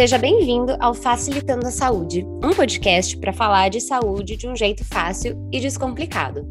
[0.00, 4.82] Seja bem-vindo ao Facilitando a Saúde, um podcast para falar de saúde de um jeito
[4.82, 6.48] fácil e descomplicado.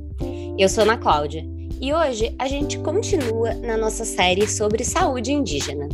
[0.55, 1.43] Eu sou Ana Cláudia
[1.82, 5.89] e hoje a gente continua na nossa série sobre saúde indígena.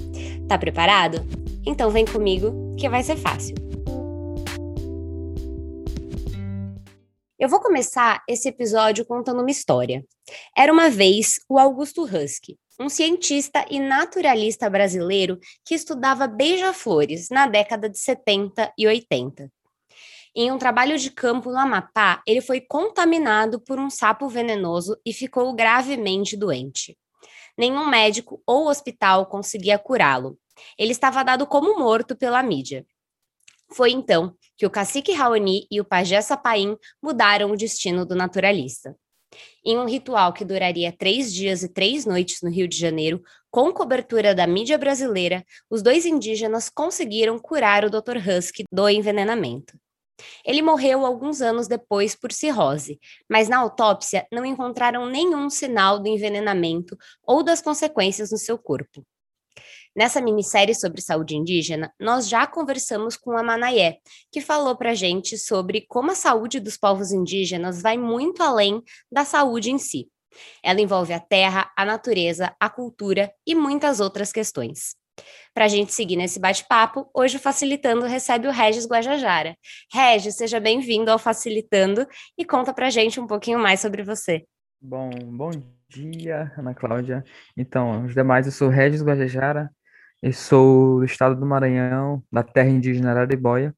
[0.50, 1.26] Tá preparado?
[1.66, 3.56] Então vem comigo que vai ser fácil.
[7.40, 10.04] Eu vou começar esse episódio contando uma história.
[10.58, 17.48] Era uma vez o Augusto Husky, um cientista e naturalista brasileiro que estudava beija-flores na
[17.48, 19.52] década de 70 e 80.
[20.36, 25.14] Em um trabalho de campo no Amapá, ele foi contaminado por um sapo venenoso e
[25.14, 26.98] ficou gravemente doente.
[27.58, 30.38] Nenhum médico ou hospital conseguia curá-lo.
[30.78, 32.86] Ele estava dado como morto pela mídia.
[33.72, 38.96] Foi então que o cacique Raoni e o pajé Sapaim mudaram o destino do naturalista.
[39.64, 43.72] Em um ritual que duraria três dias e três noites no Rio de Janeiro, com
[43.72, 48.18] cobertura da mídia brasileira, os dois indígenas conseguiram curar o Dr.
[48.18, 49.78] Husky do envenenamento.
[50.46, 56.08] Ele morreu alguns anos depois por cirrose, mas na autópsia não encontraram nenhum sinal do
[56.08, 59.06] envenenamento ou das consequências no seu corpo.
[59.96, 65.38] Nessa minissérie sobre saúde indígena, nós já conversamos com a Manayé, que falou para gente
[65.38, 70.10] sobre como a saúde dos povos indígenas vai muito além da saúde em si.
[70.62, 74.98] Ela envolve a terra, a natureza, a cultura e muitas outras questões.
[75.54, 79.56] Para a gente seguir nesse bate-papo, hoje o Facilitando recebe o Regis Guajajara.
[79.94, 82.06] Regis, seja bem-vindo ao Facilitando
[82.38, 84.46] e conta para a gente um pouquinho mais sobre você.
[84.82, 85.52] Bom, bom
[85.88, 87.24] dia, Ana Cláudia.
[87.56, 89.72] Então, os demais, eu sou Regis Guajajara,
[90.26, 93.76] eu sou do estado do Maranhão, da terra indígena Araribóia,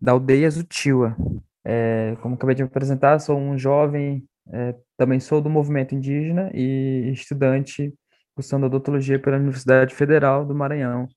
[0.00, 1.16] da aldeia Zutiwa.
[1.64, 6.48] É, como acabei de me apresentar, sou um jovem, é, também sou do movimento indígena
[6.54, 7.92] e estudante
[8.36, 11.08] cursando odontologia pela Universidade Federal do Maranhão.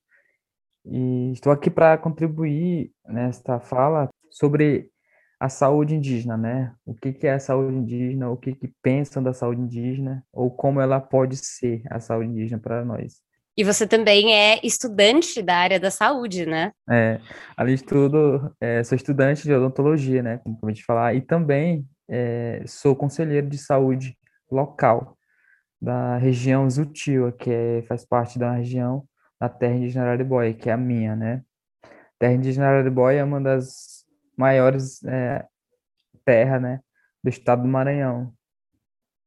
[0.84, 4.90] E estou aqui para contribuir nesta fala sobre
[5.38, 6.74] a saúde indígena, né?
[6.84, 10.50] O que, que é a saúde indígena, o que, que pensam da saúde indígena, ou
[10.50, 13.27] como ela pode ser a saúde indígena para nós.
[13.58, 16.70] E você também é estudante da área da saúde, né?
[16.88, 17.20] É,
[17.56, 20.38] além de tudo, é, sou estudante de odontologia, né?
[20.38, 24.16] Como acabei de falar, e também é, sou conselheiro de saúde
[24.48, 25.18] local
[25.82, 29.04] da região Zutiwa, que é, faz parte da região
[29.40, 31.42] da terra indígena Araribóia, que é a minha, né?
[31.82, 34.04] A terra indígena Araribóia é uma das
[34.36, 35.44] maiores é,
[36.24, 36.80] terras, né,
[37.24, 38.32] do estado do Maranhão,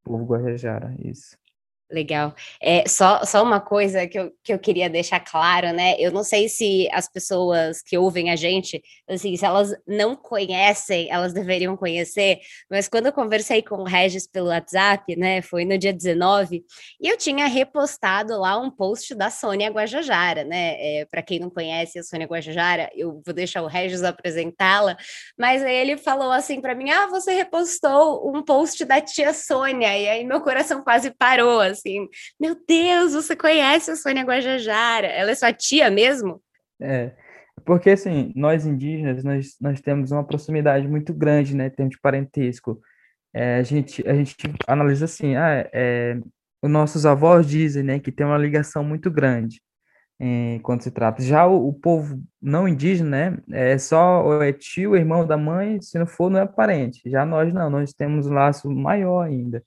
[0.02, 1.36] povo Guajajara, isso.
[1.92, 2.34] Legal.
[2.58, 5.94] É, só, só uma coisa que eu, que eu queria deixar claro, né?
[5.98, 11.10] Eu não sei se as pessoas que ouvem a gente, assim, se elas não conhecem,
[11.10, 12.38] elas deveriam conhecer,
[12.70, 15.42] mas quando eu conversei com o Regis pelo WhatsApp, né?
[15.42, 16.64] Foi no dia 19,
[16.98, 20.76] e eu tinha repostado lá um post da Sônia Guajajara, né?
[20.78, 24.96] É, Para quem não conhece a Sônia Guajajara, eu vou deixar o Regis apresentá-la,
[25.38, 29.98] mas aí ele falou assim para mim: ah, você repostou um post da tia Sônia,
[29.98, 32.08] e aí meu coração quase parou, assim assim:
[32.40, 35.06] Meu Deus, você conhece a Sônia Guajajara?
[35.06, 36.40] Ela é sua tia mesmo?
[36.80, 37.12] É,
[37.64, 42.80] porque assim, nós indígenas, nós, nós temos uma proximidade muito grande, né, termos de parentesco.
[43.34, 46.18] É, a, gente, a gente analisa assim, ah, é,
[46.62, 49.60] os nossos avós dizem, né, que tem uma ligação muito grande
[50.20, 51.22] é, quando se trata.
[51.22, 53.38] Já o, o, povo não indígena, né,
[53.72, 57.02] é só é tio, irmão da mãe, se não for, não é parente.
[57.10, 59.62] Já nós não, nós temos um laço maior ainda.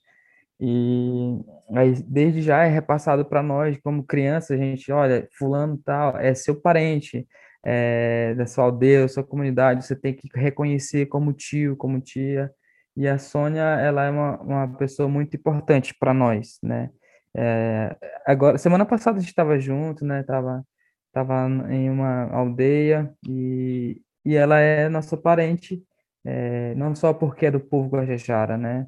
[0.60, 1.40] E
[1.76, 6.34] aí, desde já é repassado para nós, como criança, a gente, olha, fulano tal, é
[6.34, 7.28] seu parente,
[7.64, 12.52] é, da sua aldeia, sua comunidade, você tem que reconhecer como tio, como tia.
[12.96, 16.90] E a Sônia, ela é uma, uma pessoa muito importante para nós, né?
[17.36, 17.96] É,
[18.26, 20.24] agora, semana passada a gente estava junto, né?
[20.24, 20.64] Tava,
[21.12, 25.84] tava em uma aldeia e, e ela é nossa parente,
[26.26, 28.88] é, não só porque é do povo Guajajara, né?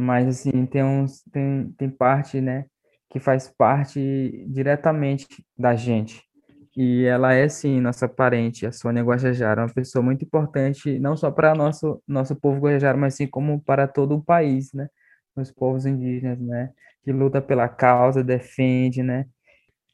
[0.00, 2.66] Mas assim, tem, uns, tem, tem parte, né,
[3.10, 5.26] que faz parte diretamente
[5.58, 6.22] da gente.
[6.76, 11.30] E ela é, sim, nossa parente, a Sônia Guajajara, uma pessoa muito importante, não só
[11.30, 14.88] para nosso nosso povo Guajajara, mas sim como para todo o país, né,
[15.34, 16.70] os povos indígenas, né,
[17.02, 19.24] que luta pela causa, defende, né.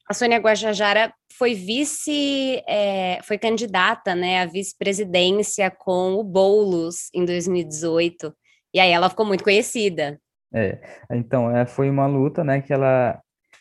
[0.09, 7.25] A Sônia Guajajara foi vice, é, foi candidata, né, à vice-presidência com o Boulos em
[7.25, 8.35] 2018.
[8.73, 10.19] E aí ela ficou muito conhecida.
[10.55, 10.79] É,
[11.11, 13.21] então, é, foi uma luta, né, que ela,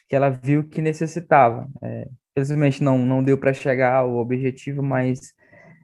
[0.09, 1.67] que ela viu que necessitava.
[1.81, 5.33] É, felizmente não, não deu para chegar ao objetivo, mas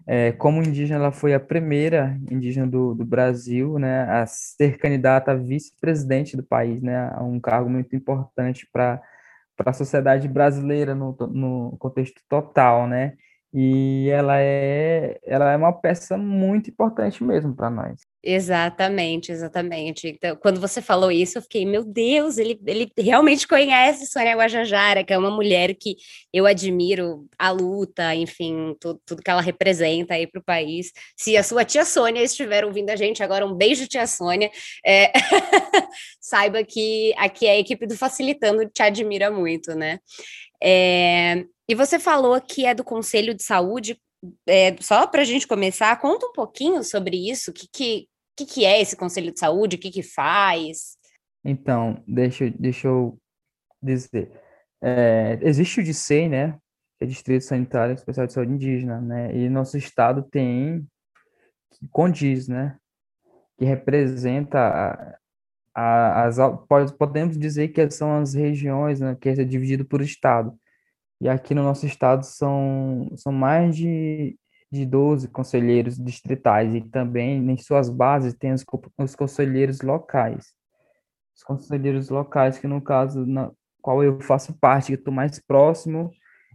[0.05, 5.31] é, como indígena, ela foi a primeira indígena do, do Brasil, né, a ser candidata
[5.31, 9.01] a vice-presidente do país, né, um cargo muito importante para
[9.57, 13.13] para a sociedade brasileira no, no contexto total, né?
[13.53, 18.01] E ela é, ela é uma peça muito importante mesmo para nós.
[18.29, 20.09] Exatamente, exatamente.
[20.09, 25.01] Então, quando você falou isso, eu fiquei, meu Deus, ele, ele realmente conhece Sônia Guajajara,
[25.01, 25.95] que é uma mulher que
[26.33, 30.91] eu admiro a luta, enfim, tudo, tudo que ela representa aí para o país.
[31.15, 34.51] Se a sua tia Sônia estiver ouvindo a gente agora, um beijo, tia Sônia.
[34.85, 35.09] É...
[36.19, 39.99] Saiba que aqui a equipe do Facilitando te admira muito, né?
[40.61, 41.45] É...
[41.69, 43.99] E você falou que é do Conselho de Saúde.
[44.47, 48.65] É, só para a gente começar, conta um pouquinho sobre isso, que, que, que, que
[48.65, 49.75] é esse Conselho de Saúde?
[49.75, 50.97] O que, que faz?
[51.45, 53.17] Então, deixa, deixa eu
[53.81, 54.31] dizer.
[54.81, 56.57] É, existe o DICEI, né?
[56.97, 59.35] Que é Distrito Sanitário Especial de Saúde Indígena, né?
[59.35, 60.87] E nosso estado tem
[61.91, 62.77] CONDIS, né?
[63.57, 65.19] Que representa
[65.79, 66.37] as...
[66.97, 69.15] Podemos dizer que são as regiões, né?
[69.19, 70.53] Que é dividido por estado.
[71.21, 74.37] E aqui no nosso estado são, são mais de
[74.71, 78.65] de 12 conselheiros distritais e também em suas bases tem os,
[78.97, 80.53] os conselheiros locais.
[81.35, 83.51] Os conselheiros locais, que no caso, na
[83.81, 86.11] qual eu faço parte, que estou mais próximo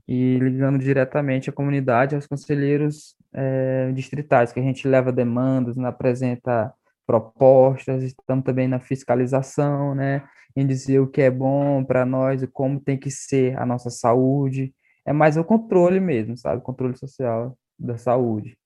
[0.06, 5.88] e ligando diretamente a comunidade aos conselheiros é, distritais, que a gente leva demandas, né,
[5.88, 6.72] apresenta
[7.12, 10.24] propostas, estamos também na fiscalização, né,
[10.56, 13.90] em dizer o que é bom para nós e como tem que ser a nossa
[13.90, 14.74] saúde.
[15.04, 16.62] É mais o controle mesmo, sabe?
[16.62, 18.56] Controle social da saúde.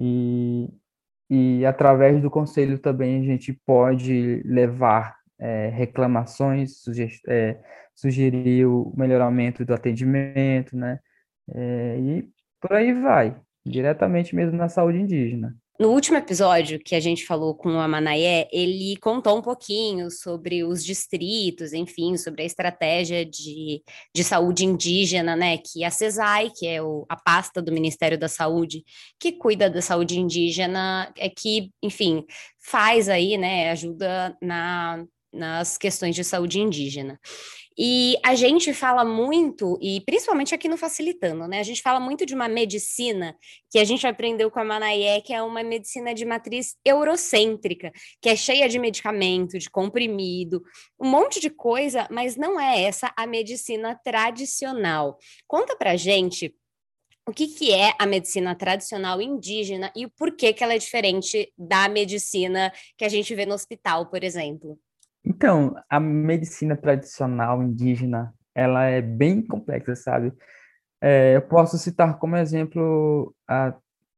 [0.00, 0.68] E,
[1.30, 7.60] e através do conselho também a gente pode levar é, reclamações, sugerir, é,
[7.94, 10.98] sugerir o melhoramento do atendimento, né?
[11.54, 12.28] É, e
[12.60, 15.54] por aí vai, diretamente mesmo na saúde indígena.
[15.78, 20.64] No último episódio que a gente falou com o Amanaé, ele contou um pouquinho sobre
[20.64, 23.82] os distritos, enfim, sobre a estratégia de,
[24.14, 25.58] de saúde indígena, né?
[25.58, 28.84] Que a CESAI, que é o, a pasta do Ministério da Saúde,
[29.20, 32.24] que cuida da saúde indígena, é que, enfim,
[32.58, 33.70] faz aí, né?
[33.70, 37.18] Ajuda na, nas questões de saúde indígena.
[37.78, 41.60] E a gente fala muito, e principalmente aqui no Facilitando, né?
[41.60, 43.36] A gente fala muito de uma medicina
[43.70, 47.92] que a gente aprendeu com a Manaie, que é uma medicina de matriz eurocêntrica,
[48.22, 50.62] que é cheia de medicamento, de comprimido,
[50.98, 55.18] um monte de coisa, mas não é essa a medicina tradicional.
[55.46, 56.54] Conta pra gente
[57.28, 61.52] o que, que é a medicina tradicional indígena e por que, que ela é diferente
[61.58, 64.78] da medicina que a gente vê no hospital, por exemplo.
[65.26, 70.32] Então, a medicina tradicional indígena, ela é bem complexa, sabe?
[71.00, 73.74] É, eu posso citar como exemplo a,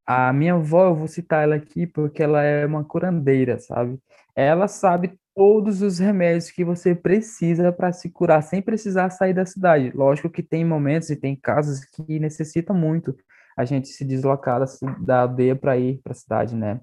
[0.07, 3.99] a minha avó, eu vou citar ela aqui porque ela é uma curandeira, sabe?
[4.37, 9.47] Ela sabe todos os remédios que você precisa para se curar sem precisar sair da
[9.47, 9.91] cidade.
[9.95, 13.17] Lógico que tem momentos e tem casos que necessita muito
[13.57, 14.61] a gente se deslocar
[15.01, 16.81] da aldeia para ir para a cidade, né?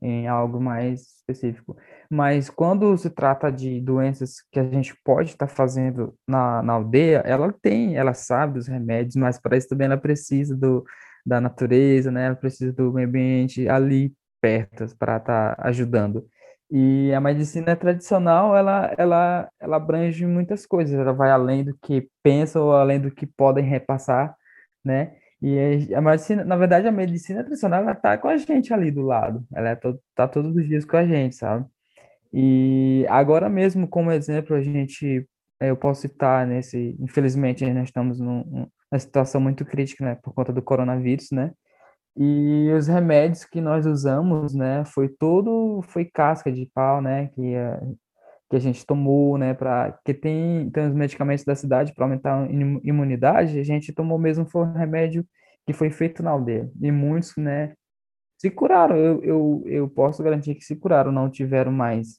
[0.00, 1.76] Em algo mais específico.
[2.12, 6.74] Mas quando se trata de doenças que a gente pode estar tá fazendo na, na
[6.74, 10.84] aldeia, ela tem, ela sabe dos remédios, mas para isso também ela precisa do,
[11.24, 12.26] da natureza, né?
[12.26, 14.12] Ela precisa do meio ambiente ali
[14.42, 16.26] perto para estar tá ajudando.
[16.70, 22.10] E a medicina tradicional, ela, ela, ela abrange muitas coisas, ela vai além do que
[22.22, 24.36] pensam ou além do que podem repassar,
[24.84, 25.16] né?
[25.40, 29.02] E a medicina, na verdade, a medicina tradicional, ela tá com a gente ali do
[29.02, 29.44] lado.
[29.54, 31.66] Ela é to, tá todos os dias com a gente, sabe?
[32.32, 35.26] E agora mesmo, como exemplo, a gente,
[35.60, 40.32] é, eu posso citar nesse, infelizmente, nós estamos num, numa situação muito crítica, né, por
[40.34, 41.52] conta do coronavírus, né?
[42.16, 47.54] E os remédios que nós usamos, né, foi todo, foi casca de pau, né, que
[48.52, 52.44] que a gente tomou, né, para que tem, tem os medicamentos da cidade para aumentar
[52.44, 52.48] a
[52.84, 55.26] imunidade, a gente tomou mesmo foi um remédio
[55.66, 56.70] que foi feito na aldeia.
[56.82, 57.72] E muitos, né,
[58.38, 58.96] se curaram.
[58.96, 62.18] Eu, eu, eu posso garantir que se curaram, não tiveram mais,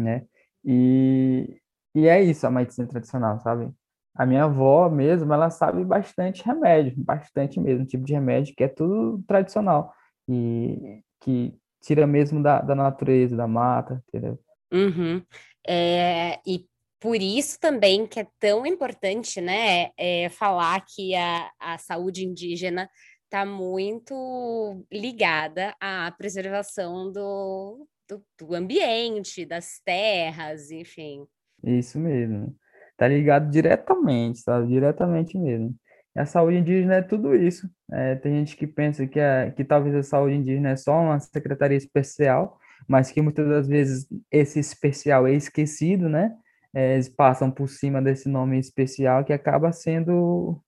[0.00, 0.24] né?
[0.64, 1.60] E,
[1.94, 3.70] e é isso a medicina tradicional, sabe?
[4.14, 8.68] A minha avó mesmo, ela sabe bastante remédio, bastante mesmo, tipo de remédio que é
[8.68, 9.92] tudo tradicional
[10.28, 14.38] e que tira mesmo da, da natureza, da mata, entendeu?
[14.72, 15.22] Uhum.
[15.66, 16.66] É, e
[17.00, 22.90] por isso também que é tão importante, né, é, falar que a, a saúde indígena
[23.24, 31.26] está muito ligada à preservação do, do, do, ambiente, das terras, enfim.
[31.62, 32.54] Isso mesmo.
[32.96, 34.68] Tá ligado diretamente, sabe?
[34.68, 35.74] Diretamente mesmo.
[36.16, 37.70] A saúde indígena é tudo isso.
[37.92, 41.20] É, tem gente que pensa que, é, que talvez a saúde indígena é só uma
[41.20, 46.34] secretaria especial, mas que muitas das vezes esse especial é esquecido, né?
[46.74, 50.60] É, eles passam por cima desse nome especial que acaba sendo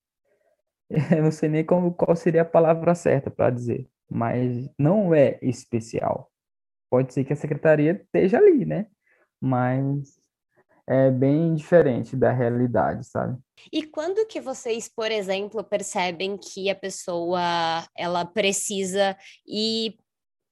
[1.16, 5.38] eu não sei nem como, qual seria a palavra certa para dizer, mas não é
[5.40, 6.29] especial.
[6.90, 8.86] Pode ser que a secretaria esteja ali, né?
[9.40, 10.20] Mas
[10.86, 13.38] é bem diferente da realidade, sabe?
[13.72, 17.40] E quando que vocês, por exemplo, percebem que a pessoa
[17.96, 19.16] ela precisa
[19.46, 19.96] ir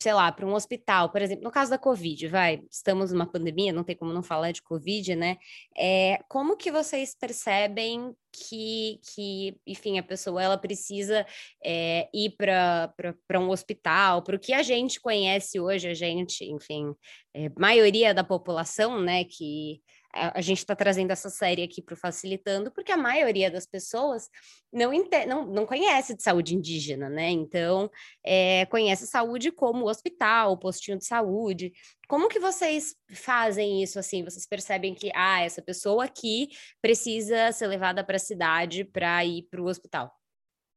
[0.01, 3.73] sei lá, para um hospital, por exemplo, no caso da Covid, vai, estamos numa pandemia,
[3.73, 5.37] não tem como não falar de Covid, né?
[5.77, 11.27] É, como que vocês percebem que, que enfim, a pessoa ela precisa
[11.65, 16.95] é, ir para um hospital, para o que a gente conhece hoje, a gente, enfim,
[17.35, 19.81] é, maioria da população, né, que
[20.13, 24.29] a, gente está trazendo essa série aqui para Facilitando, porque a maioria das pessoas
[24.73, 24.91] não,
[25.27, 27.31] não, não conhece de saúde indígena, né?
[27.31, 27.91] Então,
[28.25, 31.73] é, conhece saúde como hospital, postinho de saúde.
[32.09, 34.25] Como que vocês fazem isso assim?
[34.25, 36.49] Vocês percebem que, ah, essa pessoa aqui
[36.81, 40.13] precisa ser levada para a cidade para ir para o hospital?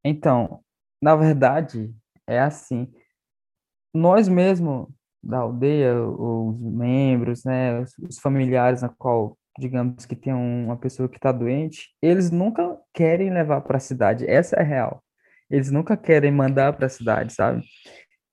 [0.03, 0.63] Então,
[1.01, 1.93] na verdade,
[2.27, 2.91] é assim.
[3.93, 4.88] Nós mesmos
[5.24, 11.18] da aldeia, os membros, né, os familiares na qual, digamos que tem uma pessoa que
[11.18, 14.28] está doente, eles nunca querem levar para a cidade.
[14.28, 15.04] Essa é a real.
[15.50, 17.63] Eles nunca querem mandar para a cidade, sabe?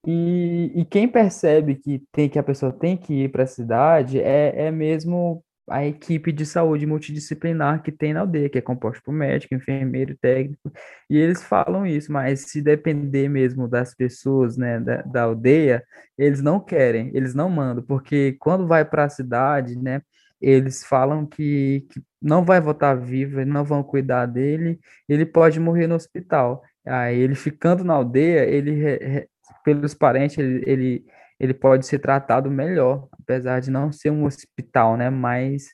[0.06, 4.20] E, e quem percebe que tem que a pessoa tem que ir para a cidade
[4.20, 9.02] é, é mesmo a equipe de saúde multidisciplinar que tem na aldeia, que é composta
[9.04, 10.72] por médico, enfermeiro, técnico,
[11.08, 15.82] e eles falam isso, mas se depender mesmo das pessoas, né, da, da aldeia,
[16.16, 20.02] eles não querem, eles não mandam, porque quando vai para a cidade, né,
[20.40, 25.86] eles falam que, que não vai voltar vivo, não vão cuidar dele, ele pode morrer
[25.86, 26.62] no hospital.
[26.86, 29.26] Aí ele ficando na aldeia, ele
[29.64, 31.04] pelos parentes, ele, ele
[31.40, 35.10] ele pode ser tratado melhor, apesar de não ser um hospital, né?
[35.10, 35.68] Mas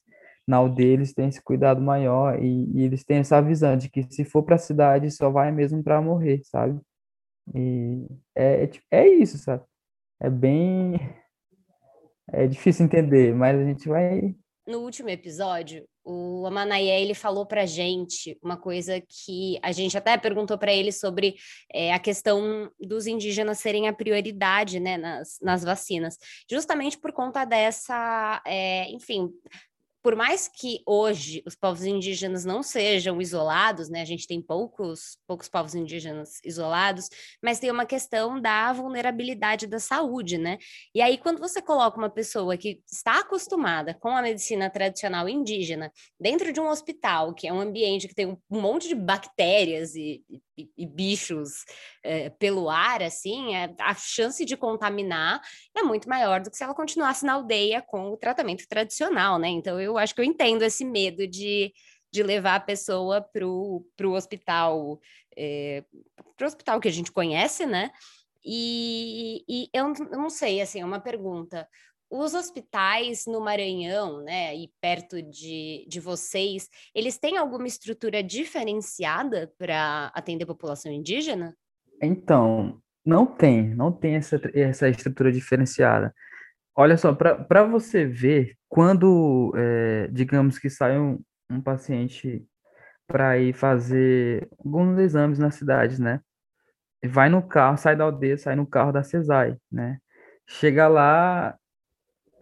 [0.47, 4.03] na aldeia eles têm esse cuidado maior e, e eles têm essa visão de que
[4.11, 6.81] se for para a cidade só vai mesmo para morrer, sabe?
[7.55, 9.65] E é, é, é isso, sabe?
[10.21, 10.99] É bem.
[12.33, 14.35] É difícil entender, mas a gente vai.
[14.67, 20.17] No último episódio, o Amanaé, ele falou para gente uma coisa que a gente até
[20.17, 21.37] perguntou para ele sobre
[21.73, 26.17] é, a questão dos indígenas serem a prioridade né, nas, nas vacinas,
[26.51, 29.31] justamente por conta dessa, é, enfim,
[30.05, 35.17] por mais que hoje os povos indígenas não sejam isolados, né, a gente tem poucos,
[35.27, 37.09] poucos povos indígenas isolados,
[37.43, 40.59] mas tem uma questão da vulnerabilidade da saúde, né?
[40.95, 45.91] E aí, quando você coloca uma pessoa que está acostumada com a medicina tradicional indígena
[46.21, 50.23] dentro de um hospital, que é um ambiente que tem um monte de bactérias e,
[50.57, 51.65] e, bichos
[52.03, 55.41] é, pelo ar, assim, é, a chance de contaminar
[55.77, 59.49] é muito maior do que se ela continuasse na aldeia com o tratamento tradicional, né?
[59.49, 61.73] Então, eu acho que eu entendo esse medo de,
[62.13, 65.01] de levar a pessoa para o hospital,
[65.37, 65.85] é,
[66.37, 67.91] para o hospital que a gente conhece, né?
[68.45, 71.67] E, e eu não sei, assim, é uma pergunta.
[72.17, 79.53] Os hospitais no Maranhão, né, e perto de, de vocês, eles têm alguma estrutura diferenciada
[79.59, 81.57] para atender a população indígena?
[82.01, 86.15] Então, não tem, não tem essa, essa estrutura diferenciada.
[86.77, 92.47] Olha só, para você ver, quando, é, digamos que sai um, um paciente
[93.09, 96.21] para ir fazer alguns exames na cidade, né?
[97.05, 99.99] Vai no carro, sai da aldeia, sai no carro da CESAI, né?
[100.47, 101.59] Chega lá,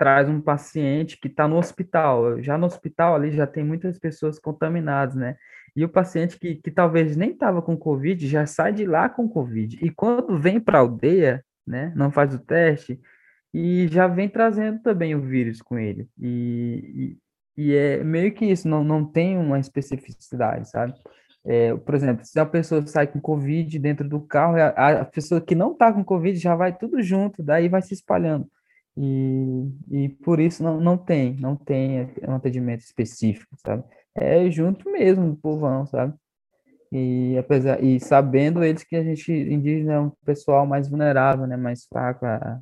[0.02, 2.42] traz um paciente que está no hospital.
[2.42, 5.36] Já no hospital ali já tem muitas pessoas contaminadas, né?
[5.76, 9.28] E o paciente que, que talvez nem estava com Covid já sai de lá com
[9.28, 9.78] Covid.
[9.80, 11.92] E quando vem para a aldeia, né?
[11.94, 13.00] Não faz o teste,
[13.54, 16.08] e já vem trazendo também o vírus com ele.
[16.18, 17.16] E,
[17.56, 20.94] e, e é meio que isso, não, não tem uma especificidade, sabe?
[21.44, 25.40] É, por exemplo, se a pessoa sai com Covid dentro do carro, a, a pessoa
[25.40, 28.50] que não está com Covid já vai tudo junto, daí vai se espalhando.
[28.96, 33.84] E, e por isso não, não tem, não tem um atendimento específico, sabe?
[34.14, 36.14] É junto mesmo do povão, sabe?
[36.92, 41.56] E apesar e sabendo eles que a gente indígena é um pessoal mais vulnerável, né,
[41.56, 42.60] mais fraco a,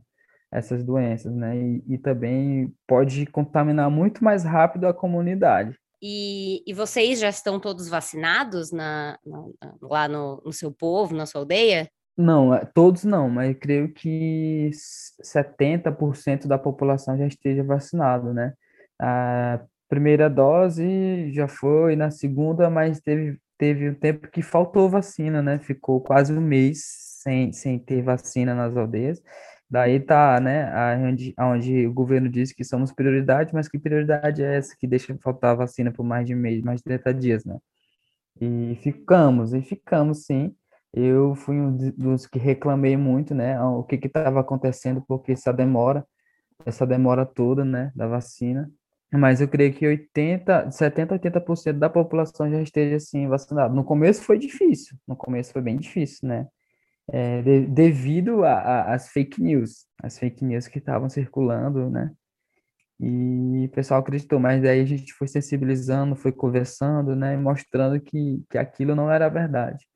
[0.53, 1.57] essas doenças, né?
[1.57, 5.77] E, e também pode contaminar muito mais rápido a comunidade.
[6.03, 9.45] E, e vocês já estão todos vacinados na, na
[9.83, 11.91] lá no, no, seu povo, na sua aldeia?
[12.17, 14.71] Não, é, todos não, mas creio que
[15.23, 18.53] 70% da população já esteja vacinado, né?
[18.99, 25.43] A primeira dose já foi, na segunda, mas teve, teve um tempo que faltou vacina,
[25.43, 25.59] né?
[25.59, 26.83] Ficou quase um mês
[27.23, 29.23] sem, sem ter vacina nas aldeias.
[29.71, 34.57] Daí tá, né, onde, onde o governo diz que somos prioridade, mas que prioridade é
[34.57, 37.57] essa que deixa faltar vacina por mais de mês, mais de 30 dias, né?
[38.41, 40.55] E ficamos, e ficamos sim.
[40.93, 46.05] Eu fui um dos que reclamei muito, né, o que estava acontecendo, porque essa demora,
[46.67, 48.71] essa demora toda, né, da vacina.
[49.13, 53.75] Mas eu creio que 80, 70, 80% da população já esteja assim vacinada.
[53.75, 56.47] No começo foi difícil, no começo foi bem difícil, né?
[57.13, 62.13] É, de, devido às fake news, as fake news que estavam circulando, né?
[63.01, 67.37] E o pessoal acreditou, mas daí a gente foi sensibilizando, foi conversando, né?
[67.37, 69.90] Mostrando que, que aquilo não era verdade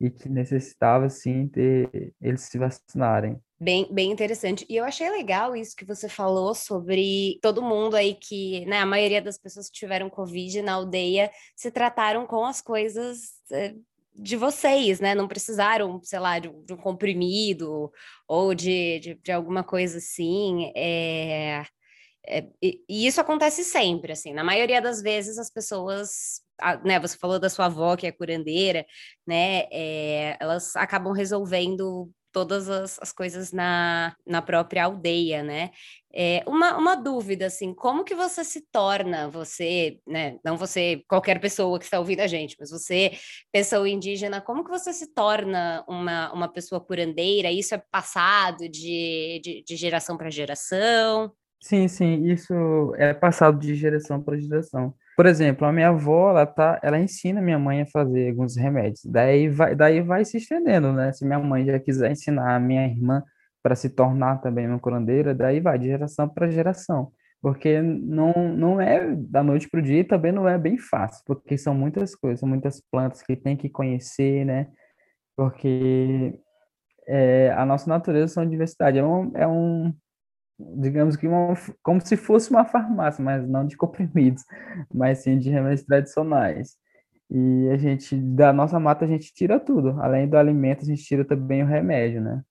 [0.00, 3.40] e que necessitava, sim, ter eles se vacinarem.
[3.58, 4.66] Bem, bem interessante.
[4.68, 8.86] E eu achei legal isso que você falou sobre todo mundo aí que, né, a
[8.86, 13.74] maioria das pessoas que tiveram Covid na aldeia se trataram com as coisas é,
[14.14, 15.14] de vocês, né?
[15.14, 17.90] Não precisaram, sei lá, de, de um comprimido
[18.28, 20.70] ou de, de, de, alguma coisa assim.
[20.76, 21.64] É,
[22.26, 24.34] é, e, e isso acontece sempre, assim.
[24.34, 28.12] Na maioria das vezes as pessoas a, né, você falou da sua avó que é
[28.12, 28.86] curandeira,
[29.26, 29.64] né?
[29.70, 35.70] É, elas acabam resolvendo todas as, as coisas na, na própria aldeia, né?
[36.12, 41.40] É, uma, uma dúvida, assim, como que você se torna, você, né, não você, qualquer
[41.40, 43.12] pessoa que está ouvindo a gente, mas você,
[43.50, 47.50] pessoa indígena, como que você se torna uma, uma pessoa curandeira?
[47.50, 51.32] Isso é passado de, de, de geração para geração?
[51.62, 52.54] Sim, sim, isso
[52.96, 54.94] é passado de geração para geração.
[55.16, 59.00] Por exemplo, a minha avó, ela tá, ela ensina minha mãe a fazer alguns remédios.
[59.06, 61.10] Daí vai, daí vai se estendendo, né?
[61.12, 63.22] Se minha mãe já quiser ensinar a minha irmã
[63.62, 67.10] para se tornar também uma curandeira, daí vai de geração para geração.
[67.40, 71.22] Porque não, não é da noite para o dia e também não é bem fácil,
[71.26, 74.68] porque são muitas coisas, são muitas plantas que tem que conhecer, né?
[75.36, 76.38] Porque
[77.08, 78.98] é, a nossa natureza são diversidade.
[78.98, 79.94] É um, é um,
[80.58, 84.42] digamos que uma, como se fosse uma farmácia, mas não de comprimidos,
[84.92, 86.76] mas sim de remédios tradicionais.
[87.30, 90.00] E a gente, da nossa mata, a gente tira tudo.
[90.00, 92.42] Além do alimento, a gente tira também o remédio, né?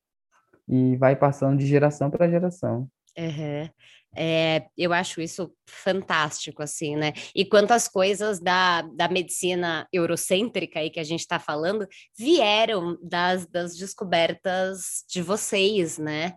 [0.67, 2.89] E vai passando de geração para geração.
[3.17, 3.69] Uhum.
[4.17, 7.11] É, eu acho isso fantástico, assim, né?
[7.35, 11.85] E quantas coisas da, da medicina eurocêntrica aí que a gente está falando
[12.17, 16.33] vieram das, das descobertas de vocês, né?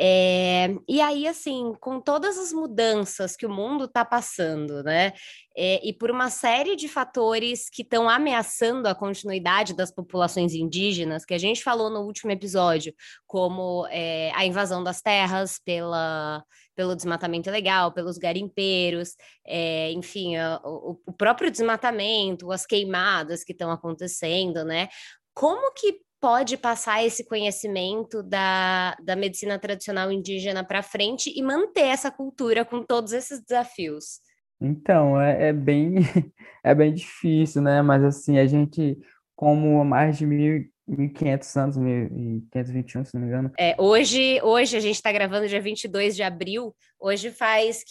[0.00, 5.12] É, e aí, assim, com todas as mudanças que o mundo está passando, né?
[5.56, 11.24] É, e por uma série de fatores que estão ameaçando a continuidade das populações indígenas,
[11.24, 12.94] que a gente falou no último episódio,
[13.26, 16.44] como é, a invasão das terras pela,
[16.76, 23.50] pelo desmatamento ilegal, pelos garimpeiros, é, enfim, a, o, o próprio desmatamento, as queimadas que
[23.50, 24.88] estão acontecendo, né?
[25.34, 31.86] Como que pode passar esse conhecimento da, da medicina tradicional indígena para frente e manter
[31.86, 34.20] essa cultura com todos esses desafios?
[34.60, 35.96] Então, é, é, bem,
[36.64, 37.80] é bem difícil, né?
[37.82, 38.98] Mas assim, a gente,
[39.36, 43.52] como há mais de mil, 1500 anos, 1521, se não me engano.
[43.58, 47.84] É, hoje, hoje a gente está gravando dia 22 de abril, hoje faz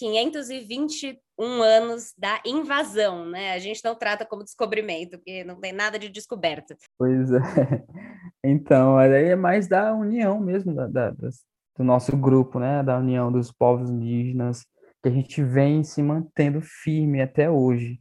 [1.38, 3.54] 521 anos da invasão, né?
[3.54, 6.76] A gente não trata como descobrimento, porque não tem nada de descoberta.
[6.98, 7.40] Pois é.
[8.44, 12.82] Então, aí é mais da união mesmo, da, da, do nosso grupo, né?
[12.82, 14.66] Da união dos povos indígenas,
[15.04, 18.00] que a gente vem se mantendo firme até hoje.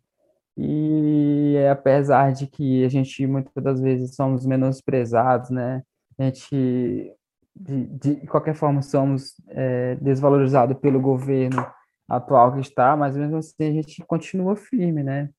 [0.57, 5.83] E apesar de que a gente muitas das vezes somos menosprezados, né?
[6.19, 7.13] A gente,
[7.55, 11.67] de, de qualquer forma, somos é, desvalorizados pelo governo
[12.09, 15.31] atual que está, mas mesmo assim a gente continua firme, né?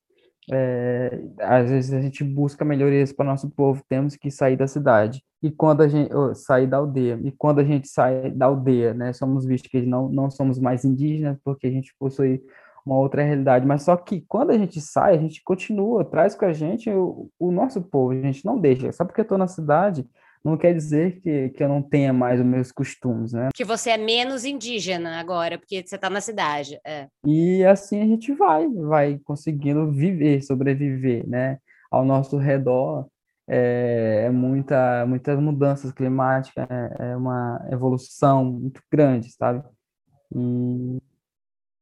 [0.49, 5.21] É, às vezes a gente busca melhorias para nosso povo, temos que sair da cidade.
[5.43, 8.93] E quando a gente oh, sair da aldeia, e quando a gente sai da aldeia,
[8.93, 12.41] né, somos vistos que não, não somos mais indígenas, porque a gente possui
[12.86, 13.65] uma outra realidade.
[13.65, 17.30] Mas só que quando a gente sai, a gente continua, traz com a gente o,
[17.38, 18.91] o nosso povo, a gente não deixa.
[18.93, 20.08] Só porque eu estou na cidade,
[20.43, 23.50] não quer dizer que, que eu não tenha mais os meus costumes, né?
[23.54, 26.80] Que você é menos indígena agora, porque você está na cidade.
[26.86, 27.08] É.
[27.26, 31.60] E assim a gente vai, vai conseguindo viver, sobreviver, né?
[31.91, 33.08] Ao nosso redor
[33.47, 39.63] é, é muita, muitas mudanças climáticas, é, é uma evolução muito grande, sabe?
[40.36, 40.97] E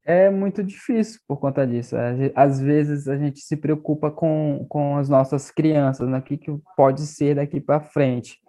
[0.05, 1.95] é muito difícil por conta disso.
[2.35, 6.19] Às vezes a gente se preocupa com, com as nossas crianças, né?
[6.19, 8.39] o que, que pode ser daqui para frente,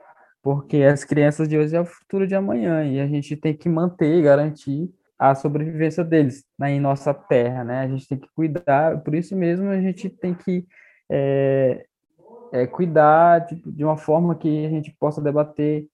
[0.46, 3.68] porque as crianças de hoje é o futuro de amanhã e a gente tem que
[3.68, 7.80] manter e garantir a sobrevivência deles né, em nossa terra, né?
[7.80, 10.64] A gente tem que cuidar, por isso mesmo a gente tem que
[11.11, 11.85] é,
[12.52, 15.88] é, cuidar de, de, uma forma que a gente possa debater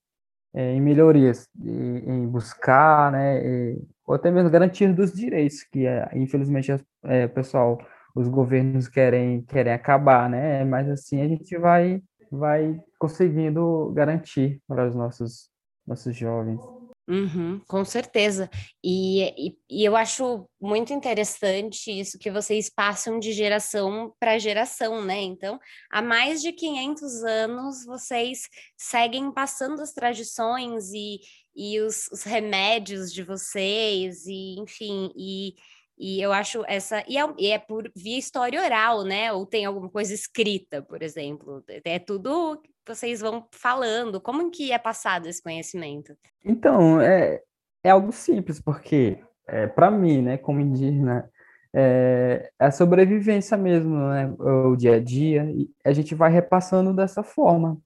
[0.52, 3.74] é, em melhorias, em buscar, né,
[4.06, 6.70] ou até mesmo garantir dos direitos, que é, infelizmente
[7.04, 7.78] é, pessoal
[8.14, 10.62] os governos querem, querem acabar, né?
[10.66, 12.02] Mas assim a gente vai,
[12.33, 15.51] vai conseguindo garantir para os nossos,
[15.87, 16.61] nossos jovens.
[17.09, 18.49] Uhum, com certeza.
[18.83, 25.05] E, e, e, eu acho muito interessante isso que vocês passam de geração para geração,
[25.05, 25.21] né?
[25.21, 25.59] Então,
[25.90, 31.21] há mais de 500 anos, vocês seguem passando as tradições e,
[31.57, 35.55] e os, os remédios de vocês, e enfim, e
[35.98, 37.05] e eu acho essa.
[37.09, 39.33] E é, e é, por via história oral, né?
[39.33, 41.62] Ou tem alguma coisa escrita, por exemplo.
[41.85, 44.20] É tudo que vocês vão falando.
[44.20, 46.16] Como que é passado esse conhecimento?
[46.44, 47.40] Então, é,
[47.85, 51.28] é algo simples, porque é, para mim, né, como indígena,
[51.74, 54.35] é, é, a sobrevivência mesmo, né?
[54.38, 55.44] O dia a dia.
[55.50, 57.78] E a gente vai repassando dessa forma.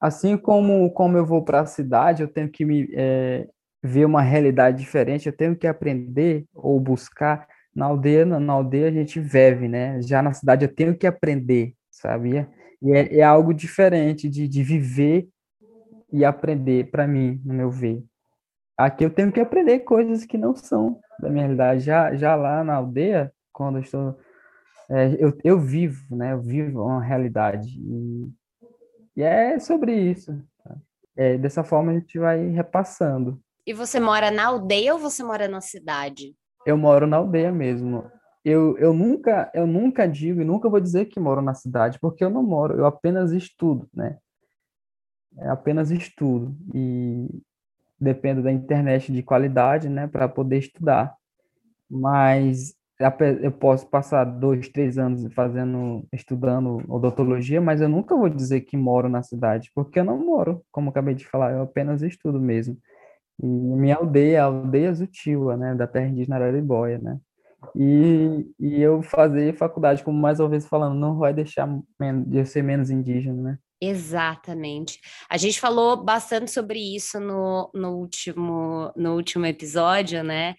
[0.00, 3.48] Assim como, como eu vou para a cidade, eu tenho que me, é,
[3.84, 8.92] ver uma realidade diferente, eu tenho que aprender ou buscar na aldeia, na aldeia a
[8.92, 10.00] gente vive, né?
[10.00, 12.48] Já na cidade eu tenho que aprender, sabia?
[12.80, 15.28] E é, é algo diferente de, de viver
[16.10, 18.02] e aprender para mim, no meu ver.
[18.78, 21.80] Aqui eu tenho que aprender coisas que não são da minha realidade.
[21.80, 24.18] Já, já lá na aldeia, quando eu estou.
[24.88, 26.32] É, eu, eu vivo, né?
[26.32, 27.68] Eu vivo uma realidade.
[27.78, 28.32] E,
[29.16, 30.32] e é sobre isso.
[30.62, 30.76] Tá?
[31.16, 33.43] É, dessa forma a gente vai repassando.
[33.66, 36.34] E você mora na aldeia ou você mora na cidade?
[36.66, 38.10] Eu moro na aldeia mesmo.
[38.44, 42.22] Eu, eu nunca eu nunca digo e nunca vou dizer que moro na cidade, porque
[42.22, 44.18] eu não moro, eu apenas estudo, né?
[45.38, 47.26] É apenas estudo e
[47.98, 51.14] dependo da internet de qualidade, né, para poder estudar.
[51.90, 52.74] Mas
[53.42, 58.76] eu posso passar dois, três anos fazendo, estudando odontologia, mas eu nunca vou dizer que
[58.76, 62.76] moro na cidade, porque eu não moro, como acabei de falar, eu apenas estudo mesmo.
[63.42, 67.18] E minha aldeia, a aldeia Zutiwa, né, da terra indígena Araribóia, né?
[67.74, 71.66] E, e eu fazer faculdade, como mais uma vez falando, não vai deixar
[72.26, 73.58] de eu ser menos indígena, né?
[73.80, 74.98] Exatamente.
[75.28, 80.54] A gente falou bastante sobre isso no, no, último, no último episódio, né?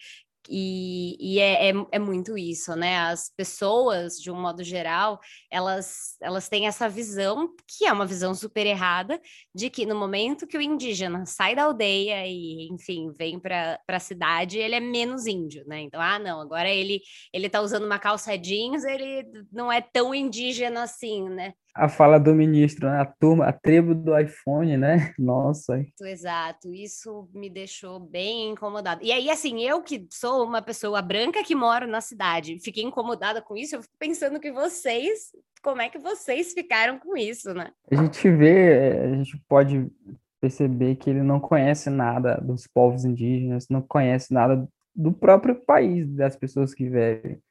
[0.49, 2.99] E, e é, é, é, muito isso, né?
[2.99, 8.33] As pessoas, de um modo geral, elas, elas têm essa visão, que é uma visão
[8.35, 9.19] super errada,
[9.53, 13.99] de que no momento que o indígena sai da aldeia e, enfim, vem para a
[13.99, 15.81] cidade, ele é menos índio, né?
[15.81, 17.01] Então, ah, não, agora ele,
[17.33, 21.53] ele tá usando uma calça jeans, ele não é tão indígena assim, né?
[21.75, 23.01] A fala do ministro, né?
[23.01, 25.13] a turma, a tribo do iPhone, né?
[25.19, 25.85] Nossa.
[26.01, 29.03] Exato, isso me deixou bem incomodada.
[29.03, 33.41] E aí, assim, eu que sou uma pessoa branca que moro na cidade, fiquei incomodada
[33.41, 37.69] com isso, eu fico pensando que vocês, como é que vocês ficaram com isso, né?
[37.91, 39.91] A gente vê, a gente pode
[40.39, 46.07] perceber que ele não conhece nada dos povos indígenas, não conhece nada do próprio país,
[46.07, 47.41] das pessoas que vivem,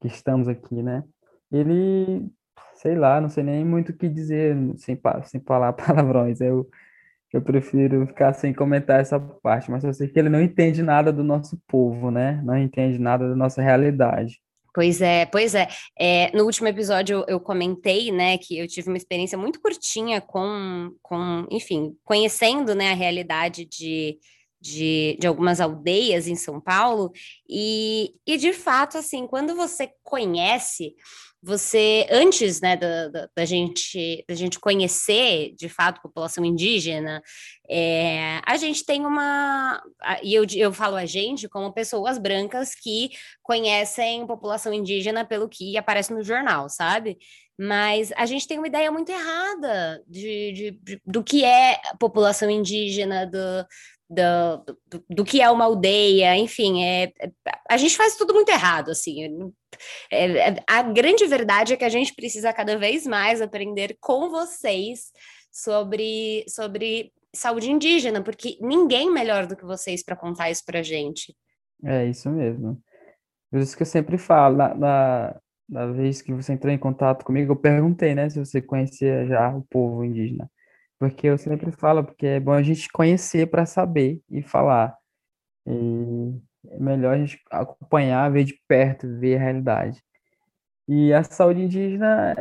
[0.00, 1.04] que estamos aqui, né?
[1.52, 2.28] Ele
[2.78, 6.40] sei lá, não sei nem muito o que dizer sem, sem falar palavrões.
[6.40, 6.68] Eu,
[7.32, 11.12] eu prefiro ficar sem comentar essa parte, mas eu sei que ele não entende nada
[11.12, 12.40] do nosso povo, né?
[12.44, 14.40] Não entende nada da nossa realidade.
[14.72, 15.66] Pois é, pois é.
[15.98, 20.20] é no último episódio eu, eu, comentei, né, que eu tive uma experiência muito curtinha
[20.20, 24.18] com, com enfim, conhecendo, né, a realidade de,
[24.60, 27.12] de, de algumas aldeias em São Paulo,
[27.48, 30.94] e, e de fato, assim, quando você conhece
[31.40, 37.22] você, antes né, da, da, da, gente, da gente conhecer, de fato, a população indígena,
[37.70, 39.80] é, a gente tem uma.
[40.22, 43.10] E eu, eu falo a gente como pessoas brancas que
[43.42, 47.16] conhecem população indígena pelo que aparece no jornal, sabe?
[47.56, 52.50] Mas a gente tem uma ideia muito errada de, de, de do que é população
[52.50, 53.66] indígena, do,
[54.08, 57.30] do, do, do, que é uma aldeia, enfim, é, é,
[57.68, 59.52] a gente faz tudo muito errado, assim.
[60.10, 64.30] É, é, a grande verdade é que a gente precisa cada vez mais aprender com
[64.30, 65.12] vocês
[65.52, 71.36] sobre, sobre saúde indígena, porque ninguém melhor do que vocês para contar isso para gente.
[71.84, 72.80] É isso mesmo.
[73.50, 77.24] Por isso que eu sempre falo, na, na, na vez que você entrou em contato
[77.24, 80.50] comigo, eu perguntei, né, se você conhecia já o povo indígena.
[80.98, 84.96] Porque eu sempre falo, porque é bom a gente conhecer para saber e falar.
[85.66, 86.34] E
[86.70, 90.02] é melhor a gente acompanhar, ver de perto, ver a realidade.
[90.88, 92.34] E a saúde indígena,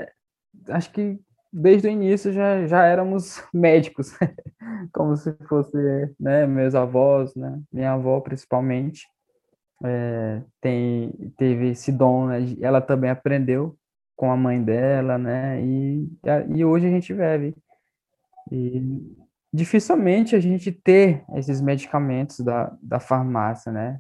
[0.70, 1.20] acho que
[1.52, 4.12] desde o início já, já éramos médicos,
[4.94, 5.78] como se fosse
[6.20, 9.08] né, meus avós, né, minha avó principalmente,
[9.84, 13.78] é, tem, teve esse dom, né, ela também aprendeu
[14.16, 16.10] com a mãe dela, né, e,
[16.56, 17.56] e hoje a gente vive
[18.52, 18.82] e
[19.54, 24.00] dificilmente a gente ter esses medicamentos da, da farmácia, né?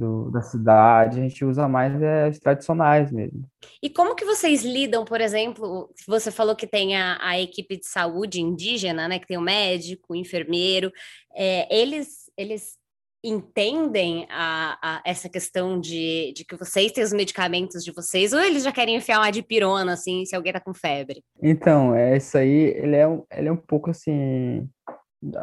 [0.00, 3.44] do, da cidade, a gente usa mais é, os tradicionais mesmo.
[3.82, 7.86] E como que vocês lidam, por exemplo, você falou que tem a, a equipe de
[7.86, 10.90] saúde indígena, né, que tem o médico, o enfermeiro,
[11.34, 12.78] é, eles, eles
[13.22, 18.40] entendem a, a, essa questão de, de que vocês têm os medicamentos de vocês, ou
[18.40, 21.22] eles já querem enfiar uma de pirona, assim, se alguém tá com febre?
[21.42, 24.68] Então, é isso aí, ele é, ele é um pouco assim,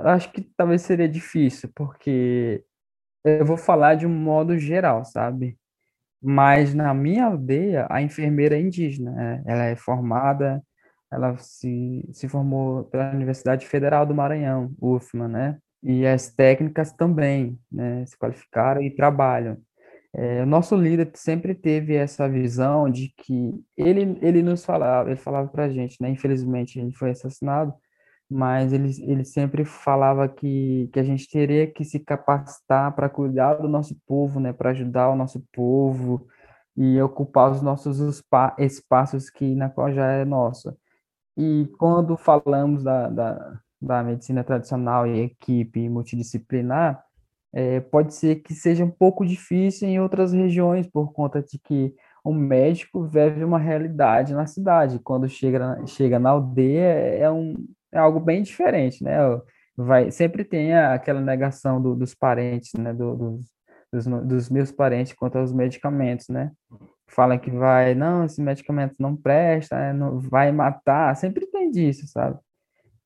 [0.06, 2.64] acho que talvez seria difícil, porque
[3.24, 5.58] eu vou falar de um modo geral, sabe?
[6.22, 9.44] Mas na minha aldeia, a enfermeira é indígena, né?
[9.46, 10.64] ela é formada,
[11.12, 15.58] ela se, se formou pela Universidade Federal do Maranhão, UFMA, né?
[15.84, 18.06] E as técnicas também, né?
[18.06, 19.58] Se qualificaram e trabalham.
[20.14, 25.20] É, o nosso líder sempre teve essa visão de que ele, ele nos falava, ele
[25.20, 26.10] falava para a gente, né?
[26.10, 27.74] Infelizmente, gente foi assassinado,
[28.30, 33.56] mas ele, ele sempre falava que, que a gente teria que se capacitar para cuidar
[33.56, 36.28] do nosso povo, né, para ajudar o nosso povo
[36.76, 38.22] e ocupar os nossos
[38.60, 40.76] espaços que na qual já é nosso.
[41.38, 47.04] E quando falamos da, da, da medicina tradicional e equipe multidisciplinar,
[47.54, 51.94] é, pode ser que seja um pouco difícil em outras regiões, por conta de que
[52.24, 55.00] o médico vive uma realidade na cidade.
[55.00, 56.84] Quando chega, chega na aldeia,
[57.18, 57.56] é um,
[57.92, 59.18] é algo bem diferente, né?
[59.76, 62.94] Vai, sempre tem aquela negação do, dos parentes, né?
[62.94, 63.46] Do, dos,
[63.94, 66.52] dos, dos, meus parentes quanto aos medicamentos, né?
[67.08, 69.94] Fala que vai, não, esse medicamento não presta, né?
[69.94, 72.38] não, vai matar, sempre tem disso, sabe?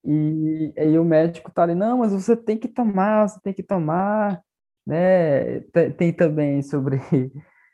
[0.03, 3.63] E aí o médico tá ali, não, mas você tem que tomar, você tem que
[3.63, 4.41] tomar,
[4.85, 5.59] né?
[5.97, 6.99] Tem, também sobre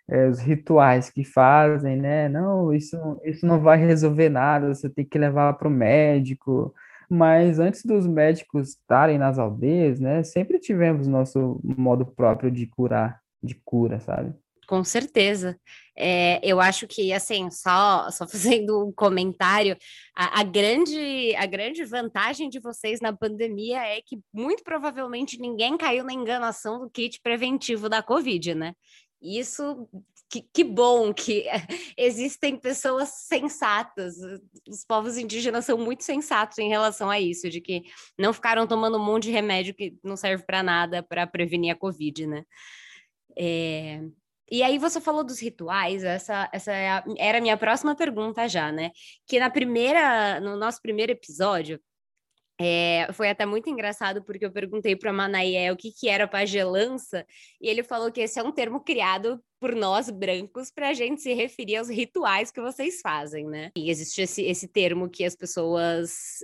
[0.09, 2.29] é, os rituais que fazem, né?
[2.29, 6.73] Não, isso, isso não vai resolver nada, você tem que levar para o médico,
[7.09, 13.21] mas antes dos médicos estarem nas aldeias, né, sempre tivemos nosso modo próprio de curar,
[13.41, 14.33] de cura, sabe?
[14.67, 15.57] Com certeza.
[15.95, 18.27] É, eu acho que, assim, só, só
[18.61, 19.77] fazendo um comentário,
[20.13, 25.77] a, a, grande, a grande vantagem de vocês na pandemia é que, muito provavelmente, ninguém
[25.77, 28.73] caiu na enganação do kit preventivo da Covid, né?
[29.21, 29.87] Isso
[30.29, 31.45] que, que, bom que
[31.97, 34.15] existem pessoas sensatas.
[34.67, 37.83] Os povos indígenas são muito sensatos em relação a isso, de que
[38.17, 41.75] não ficaram tomando um monte de remédio que não serve para nada para prevenir a
[41.75, 42.43] Covid, né?
[43.37, 44.01] É...
[44.49, 48.71] E aí você falou dos rituais, essa, essa é era a minha próxima pergunta já,
[48.71, 48.91] né?
[49.25, 51.79] Que na primeira, no nosso primeiro episódio,
[52.59, 57.23] é, foi até muito engraçado porque eu perguntei para Manael o que, que era pagelança
[57.61, 61.21] e ele falou que esse é um termo criado por nós brancos para a gente
[61.21, 63.71] se referir aos rituais que vocês fazem, né?
[63.75, 66.39] E existe esse, esse termo que as pessoas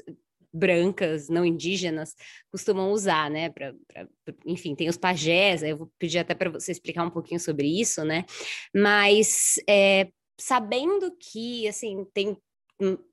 [0.54, 2.16] brancas, não indígenas,
[2.52, 3.50] costumam usar, né?
[3.50, 4.08] Pra, pra,
[4.46, 8.04] enfim, tem os pajés, eu vou pedir até para você explicar um pouquinho sobre isso,
[8.04, 8.26] né?
[8.74, 12.38] Mas é, sabendo que, assim, tem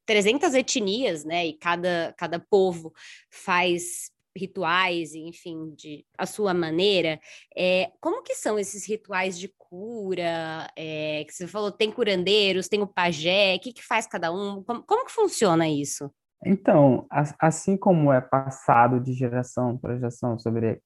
[0.05, 1.47] 300 etnias, né?
[1.47, 2.93] E cada, cada povo
[3.31, 7.21] faz rituais, enfim, de a sua maneira.
[7.57, 10.71] É, como que são esses rituais de cura?
[10.77, 14.63] É, que você falou, tem curandeiros, tem o pajé, o que, que faz cada um?
[14.63, 16.11] Como, como que funciona isso?
[16.45, 17.07] Então,
[17.39, 20.81] assim como é passado de geração para geração sobre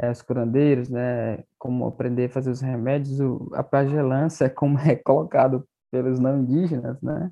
[0.00, 4.78] é, os curandeiros, né, como aprender a fazer os remédios, o, a pagelância é como
[4.80, 7.30] é colocado pelos não indígenas, né,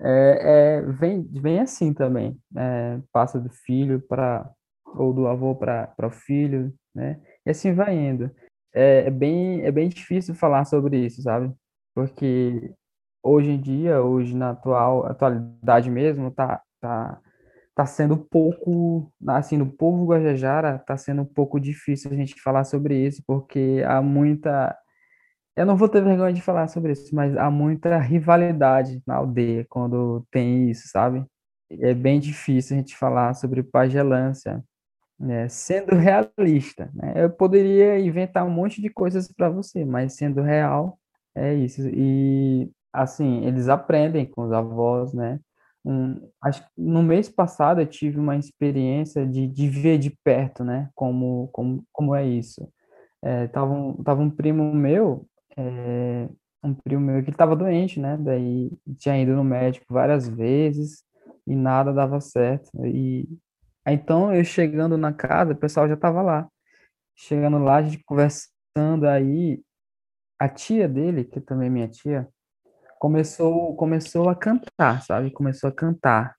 [0.00, 4.50] é, é, vem, vem assim também, é, passa do filho para
[4.94, 7.20] ou do avô para o filho, né?
[7.46, 8.30] E assim vai indo.
[8.74, 11.52] É, é, bem, é bem difícil falar sobre isso, sabe?
[11.94, 12.74] Porque
[13.22, 17.18] hoje em dia, hoje na atual atualidade mesmo, tá, tá,
[17.74, 22.64] tá sendo pouco, assim, no povo Guajajara, tá sendo um pouco difícil a gente falar
[22.64, 24.76] sobre isso, porque há muita
[25.56, 29.66] eu não vou ter vergonha de falar sobre isso, mas há muita rivalidade na aldeia
[29.68, 31.24] quando tem isso, sabe?
[31.70, 34.64] É bem difícil a gente falar sobre pagelância,
[35.18, 35.48] né?
[35.48, 36.90] sendo realista.
[36.94, 37.14] Né?
[37.16, 40.98] Eu poderia inventar um monte de coisas para você, mas sendo real,
[41.34, 41.82] é isso.
[41.88, 45.38] E, assim, eles aprendem com os avós, né?
[45.84, 50.88] Um, acho no mês passado eu tive uma experiência de, de ver de perto, né?
[50.94, 52.68] Como, como, como é isso.
[53.22, 56.28] É, tava, um, tava um primo meu, é,
[56.62, 58.16] um primo meu que estava doente, né?
[58.16, 61.04] Daí tinha ido no médico várias vezes
[61.46, 62.70] e nada dava certo.
[62.86, 63.28] E
[63.86, 66.48] então eu chegando na casa, o pessoal já estava lá.
[67.16, 69.60] Chegando lá, a gente conversando aí,
[70.38, 72.28] a tia dele, que também é minha tia,
[73.02, 75.32] começou começou a cantar, sabe?
[75.32, 76.36] Começou a cantar,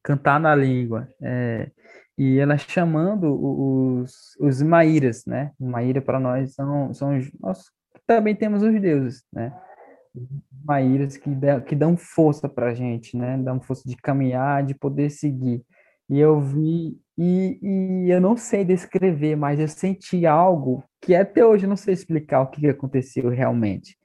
[0.00, 1.08] cantar na língua.
[1.20, 1.72] É,
[2.16, 5.50] e ela chamando os, os Maíras, né?
[5.58, 7.64] Maíra para nós são, são nossos
[8.06, 9.52] também temos os deuses, né?
[10.64, 11.30] Maíras que,
[11.66, 13.36] que dão força para a gente, né?
[13.36, 15.64] Dão força de caminhar, de poder seguir.
[16.08, 21.44] E eu vi, e, e eu não sei descrever, mas eu senti algo que até
[21.44, 23.96] hoje eu não sei explicar o que aconteceu realmente.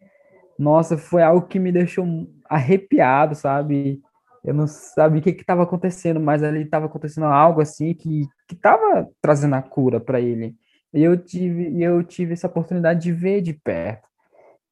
[0.60, 2.06] Nossa, foi algo que me deixou
[2.50, 4.02] arrepiado, sabe?
[4.44, 9.10] Eu não sabia o que estava acontecendo, mas ali estava acontecendo algo assim que estava
[9.22, 10.54] trazendo a cura para ele.
[10.94, 14.06] E eu tive, eu tive essa oportunidade de ver de perto.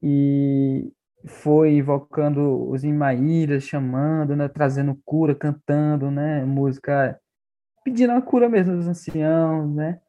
[0.03, 0.91] E
[1.25, 7.17] foi invocando os Imaíras, chamando, né, trazendo cura, cantando, né, música,
[7.85, 9.99] pedindo a cura mesmo dos anciãos, né,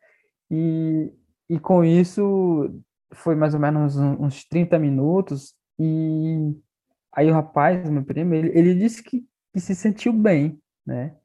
[0.51, 1.13] e,
[1.49, 6.57] e com isso foi mais ou menos uns 30 minutos, e
[7.13, 11.17] aí o rapaz, meu primo, ele, ele disse que, que se sentiu bem, né,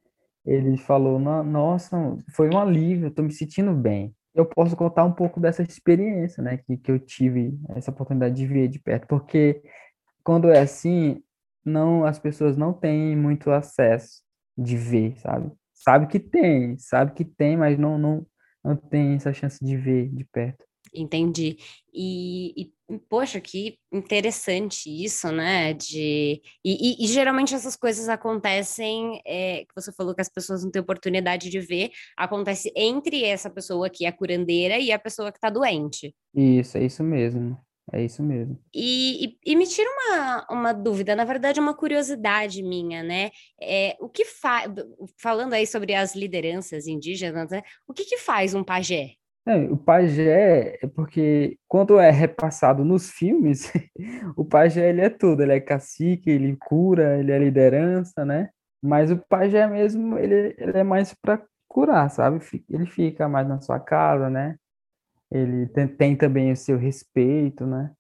[0.46, 1.98] ele falou, nossa,
[2.36, 4.14] foi um alívio, tô me sentindo bem.
[4.36, 8.46] Eu posso contar um pouco dessa experiência, né, que, que eu tive essa oportunidade de
[8.46, 9.62] ver de perto, porque
[10.24, 11.24] quando é assim,
[11.64, 14.22] não as pessoas não têm muito acesso
[14.58, 15.52] de ver, sabe?
[15.74, 18.26] Sabe que tem, sabe que tem, mas não não
[18.64, 20.66] não tem essa chance de ver de perto.
[20.94, 21.58] Entendi.
[21.94, 25.74] E, e poxa, que interessante isso, né?
[25.74, 30.64] De e, e, e geralmente essas coisas acontecem, é, que você falou que as pessoas
[30.64, 35.32] não têm oportunidade de ver, acontece entre essa pessoa que é curandeira e a pessoa
[35.32, 36.16] que está doente.
[36.36, 37.58] Isso, é isso mesmo.
[37.92, 38.58] É isso mesmo.
[38.74, 43.30] E, e, e, me tira uma, uma dúvida, na verdade, uma curiosidade minha, né?
[43.62, 44.72] É, o que faz,
[45.18, 47.62] falando aí sobre as lideranças indígenas, né?
[47.86, 49.16] o que, que faz um pajé?
[49.46, 53.72] É, o pajé é porque quando é repassado nos filmes,
[54.38, 58.50] o pajé ele é tudo, ele é cacique, ele cura, ele é liderança, né?
[58.82, 62.40] Mas o pajé mesmo, ele, ele é mais para curar, sabe?
[62.70, 64.58] Ele fica mais na sua casa, né?
[65.34, 67.92] ele tem, tem, também o seu respeito, né?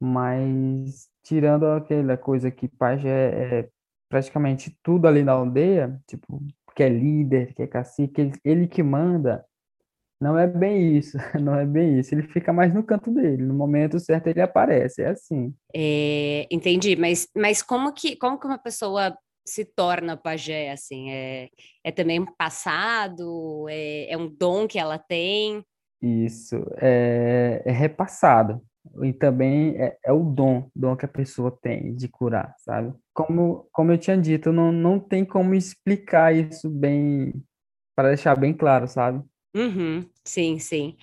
[0.00, 3.68] Mas tirando aquela coisa que pajé é
[4.08, 6.40] praticamente tudo ali na aldeia, tipo,
[6.74, 9.44] que é líder, que é cacique, ele, ele que manda,
[10.20, 12.14] não é bem isso, não é bem isso.
[12.14, 15.54] Ele fica mais no canto dele, no momento certo ele aparece, é assim.
[15.74, 21.10] É, entendi, mas, mas como que como que uma pessoa se torna pajé, assim?
[21.10, 21.48] É,
[21.84, 23.66] é também passado?
[23.68, 25.64] É, é um dom que ela tem?
[26.02, 28.62] Isso é, é repassado.
[29.02, 32.94] E também é, é, o dom, dom que a pessoa tem de curar, sabe?
[33.12, 37.34] Como, como eu tinha dito, não, não tem como explicar isso bem,
[37.94, 39.22] para deixar bem claro, sabe?
[39.58, 40.96] Uhum, sim, sim.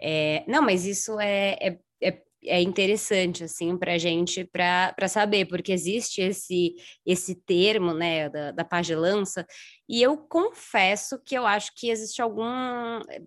[0.00, 5.46] É, não, mas isso é, é, é é interessante assim para a gente para saber
[5.46, 6.74] porque existe esse
[7.06, 9.46] esse termo né da, da pagelança
[9.88, 12.42] e eu confesso que eu acho que existe algum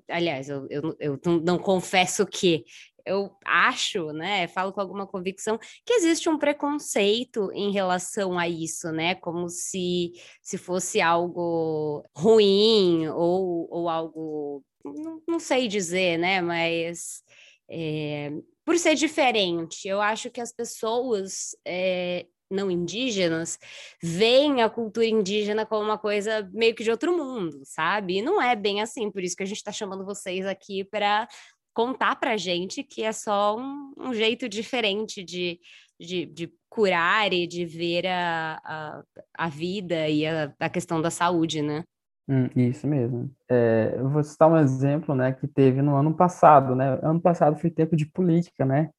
[0.10, 2.65] aliás eu, eu, eu não confesso que
[3.06, 8.91] eu acho, né, falo com alguma convicção, que existe um preconceito em relação a isso,
[8.91, 16.41] né, como se, se fosse algo ruim ou, ou algo, não, não sei dizer, né,
[16.41, 17.24] mas
[17.69, 18.32] é,
[18.65, 19.88] por ser diferente.
[19.88, 23.58] Eu acho que as pessoas é, não indígenas
[24.02, 28.17] veem a cultura indígena como uma coisa meio que de outro mundo, sabe?
[28.17, 31.28] E não é bem assim, por isso que a gente está chamando vocês aqui para
[31.74, 35.60] contar para gente que é só um, um jeito diferente de,
[36.00, 39.04] de, de, curar e de ver a, a,
[39.38, 41.84] a vida e a, a questão da saúde, né?
[42.28, 43.32] Hum, isso mesmo.
[43.50, 47.00] É, eu vou citar um exemplo, né, que teve no ano passado, né?
[47.04, 48.90] Ano passado foi tempo de política, né?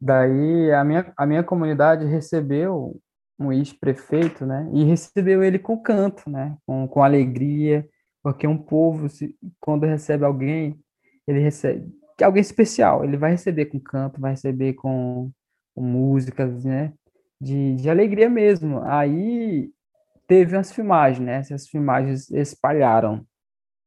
[0.00, 3.00] Daí a minha, a minha comunidade recebeu
[3.38, 4.68] um ex-prefeito, né?
[4.74, 6.56] E recebeu ele com canto, né?
[6.66, 7.88] Com, com alegria,
[8.22, 10.78] porque um povo, se, quando recebe alguém,
[11.26, 15.30] ele recebe é alguém especial, ele vai receber com canto, vai receber com,
[15.74, 16.92] com músicas, né?
[17.40, 18.82] De, de alegria mesmo.
[18.82, 19.70] Aí
[20.28, 21.36] teve umas filmagens, né?
[21.38, 23.26] Essas filmagens espalharam.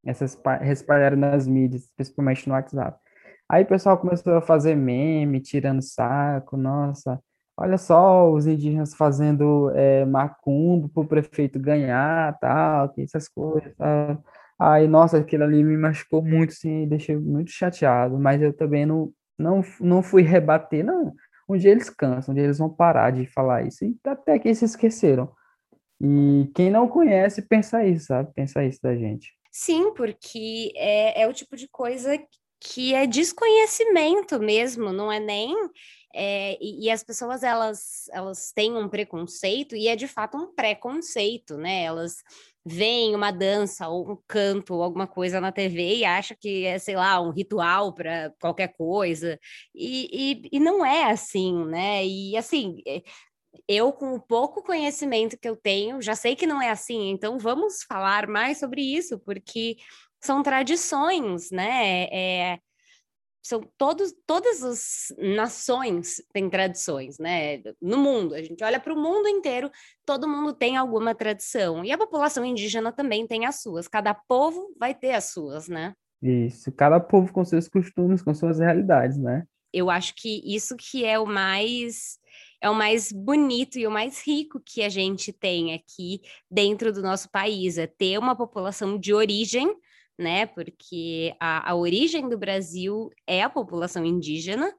[0.05, 2.99] Essas espalharam nas mídias, principalmente no WhatsApp.
[3.47, 7.21] Aí o pessoal começou a fazer meme, tirando saco, nossa,
[7.55, 13.73] olha só os indígenas fazendo é, macumbo para o prefeito ganhar, tal, essas coisas.
[13.77, 14.23] Tal.
[14.59, 19.11] Aí, nossa, aquilo ali me machucou muito, sim, deixei muito chateado, mas eu também não,
[19.37, 21.13] não, não fui rebater, não.
[21.49, 24.53] Um dia eles cansam, um dia eles vão parar de falar isso, e até que
[24.55, 25.29] se esqueceram.
[26.03, 28.33] E quem não conhece, pensa isso, sabe?
[28.33, 29.31] Pensa isso da gente.
[29.51, 32.17] Sim, porque é, é o tipo de coisa
[32.59, 35.55] que é desconhecimento mesmo, não é nem
[36.13, 40.53] É, e, e, as pessoas elas elas têm um preconceito e é de fato um
[40.53, 41.83] preconceito, né?
[41.83, 42.17] Elas
[42.65, 46.77] veem uma dança ou um canto ou alguma coisa na TV e acha que é,
[46.79, 49.39] sei lá, um ritual para qualquer coisa.
[49.73, 52.05] E, e, e, não é assim, né?
[52.05, 53.01] E assim, é,
[53.67, 57.37] eu, com o pouco conhecimento que eu tenho, já sei que não é assim, então
[57.37, 59.77] vamos falar mais sobre isso, porque
[60.19, 62.03] são tradições, né?
[62.11, 62.59] É,
[63.43, 67.61] são todos, todas as nações têm tradições, né?
[67.81, 69.71] No mundo, a gente olha para o mundo inteiro,
[70.05, 71.83] todo mundo tem alguma tradição.
[71.83, 73.87] E a população indígena também tem as suas.
[73.87, 75.93] Cada povo vai ter as suas, né?
[76.21, 79.43] Isso, cada povo com seus costumes, com suas realidades, né?
[79.73, 82.19] Eu acho que isso que é o mais
[82.61, 87.01] é o mais bonito e o mais rico que a gente tem aqui dentro do
[87.01, 89.75] nosso país, é ter uma população de origem,
[90.17, 90.45] né?
[90.45, 94.71] Porque a, a origem do Brasil é a população indígena,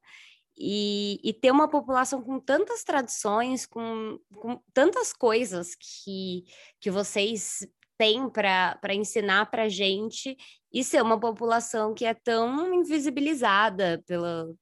[0.57, 6.45] e, e, ter uma população com tantas tradições, com, com tantas coisas que,
[6.79, 7.67] que vocês
[7.97, 10.37] têm para ensinar para a gente,
[10.73, 14.55] e ser uma população que é tão invisibilizada pela,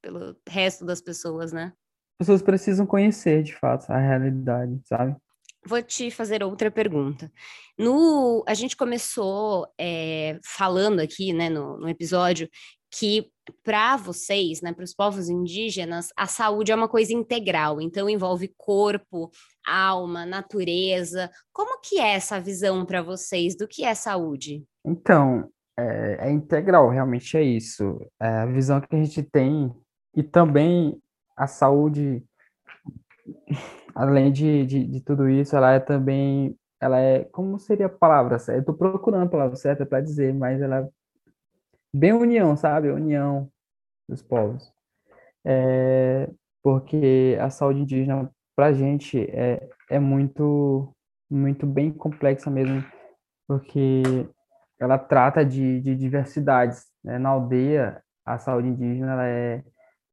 [0.00, 1.72] pelo resto das pessoas, né?
[2.22, 5.16] Pessoas precisam conhecer, de fato, a realidade, sabe?
[5.66, 7.30] Vou te fazer outra pergunta.
[7.76, 12.48] No, a gente começou é, falando aqui, né, no, no episódio,
[12.92, 13.28] que
[13.64, 18.52] para vocês, né, para os povos indígenas, a saúde é uma coisa integral, então envolve
[18.56, 19.30] corpo,
[19.66, 21.28] alma, natureza.
[21.52, 24.64] Como que é essa visão para vocês do que é saúde?
[24.84, 27.98] Então, é, é integral, realmente é isso.
[28.20, 29.72] É a visão que a gente tem
[30.14, 31.00] e também
[31.36, 32.24] a saúde,
[33.94, 38.38] além de, de, de, tudo isso, ela é também, ela é, como seria a palavra
[38.38, 38.58] certa?
[38.58, 40.88] Eu estou procurando a palavra certa para dizer, mas ela é
[41.92, 42.90] bem união, sabe?
[42.90, 43.50] União
[44.08, 44.72] dos povos.
[45.44, 46.28] É,
[46.62, 50.94] porque a saúde indígena, para a gente, é, é muito,
[51.30, 52.84] muito bem complexa mesmo,
[53.48, 54.02] porque
[54.78, 56.86] ela trata de, de diversidades.
[57.02, 57.18] Né?
[57.18, 59.64] Na aldeia, a saúde indígena ela é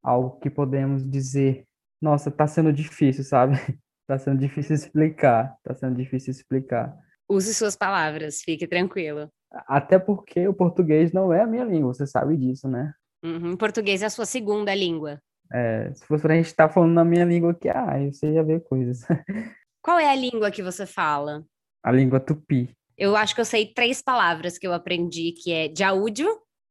[0.03, 1.65] algo que podemos dizer,
[2.01, 3.53] nossa, tá sendo difícil, sabe?
[4.07, 6.97] Tá sendo difícil explicar, tá sendo difícil explicar.
[7.29, 9.29] Use suas palavras, fique tranquilo.
[9.67, 12.91] Até porque o português não é a minha língua, você sabe disso, né?
[13.23, 15.21] Uhum, português é a sua segunda língua.
[15.53, 18.43] É, se fosse pra gente estar tá falando na minha língua aqui, ah, você ia
[18.43, 19.01] ver coisas.
[19.81, 21.43] Qual é a língua que você fala?
[21.83, 22.75] A língua tupi.
[22.97, 26.27] Eu acho que eu sei três palavras que eu aprendi, que é jaúdio,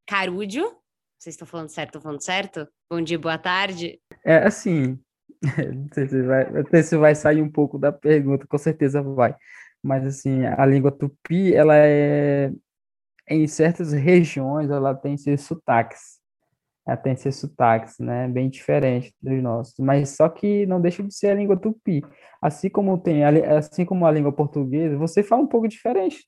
[0.07, 0.71] carúdio.
[1.19, 1.89] Vocês estão falando certo?
[1.89, 2.67] Estão falando certo?
[2.89, 3.99] Bom dia, boa tarde.
[4.25, 4.97] É assim,
[5.43, 6.45] não sei se vai,
[6.97, 9.35] vai sair um pouco da pergunta, com certeza vai.
[9.83, 12.53] Mas assim, a língua tupi, ela é
[13.27, 16.19] em certas regiões, ela tem seus sotaques.
[16.87, 21.13] Ela tem seus sotaques, né, bem diferente dos nossos, mas só que não deixa de
[21.13, 22.01] ser a língua tupi.
[22.41, 26.25] Assim como tem, assim como a língua portuguesa, você fala um pouco diferente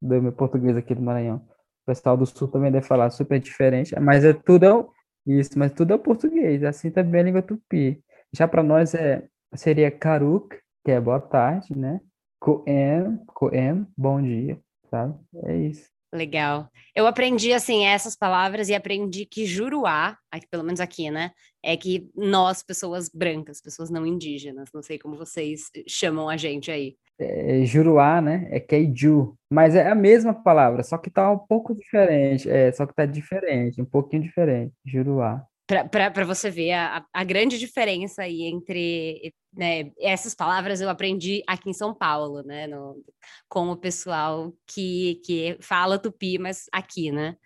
[0.00, 1.53] do meu português aqui do Maranhão.
[1.84, 4.90] O pessoal do sul também deve falar super diferente, mas é tudo
[5.26, 8.02] isso, mas tudo é português, assim também a língua tupi.
[8.32, 12.00] Já para nós é, seria Karuk, que é boa tarde, né?
[12.40, 14.58] Coem, Coem, bom dia,
[14.90, 15.14] sabe?
[15.44, 15.88] É isso.
[16.12, 16.70] Legal.
[16.94, 21.32] Eu aprendi, assim, essas palavras e aprendi que juruá, aqui, pelo menos aqui, né?
[21.62, 26.70] É que nós, pessoas brancas, pessoas não indígenas, não sei como vocês chamam a gente
[26.70, 26.96] aí.
[27.18, 28.48] É, juruá, né?
[28.50, 29.36] É keiju.
[29.50, 32.50] Mas é a mesma palavra, só que tá um pouco diferente.
[32.50, 34.72] É, só que tá diferente, um pouquinho diferente.
[34.84, 41.42] Juruá para você ver a, a grande diferença aí entre né, essas palavras eu aprendi
[41.46, 43.02] aqui em São Paulo, né, no,
[43.48, 47.36] com o pessoal que, que fala tupi, mas aqui, né?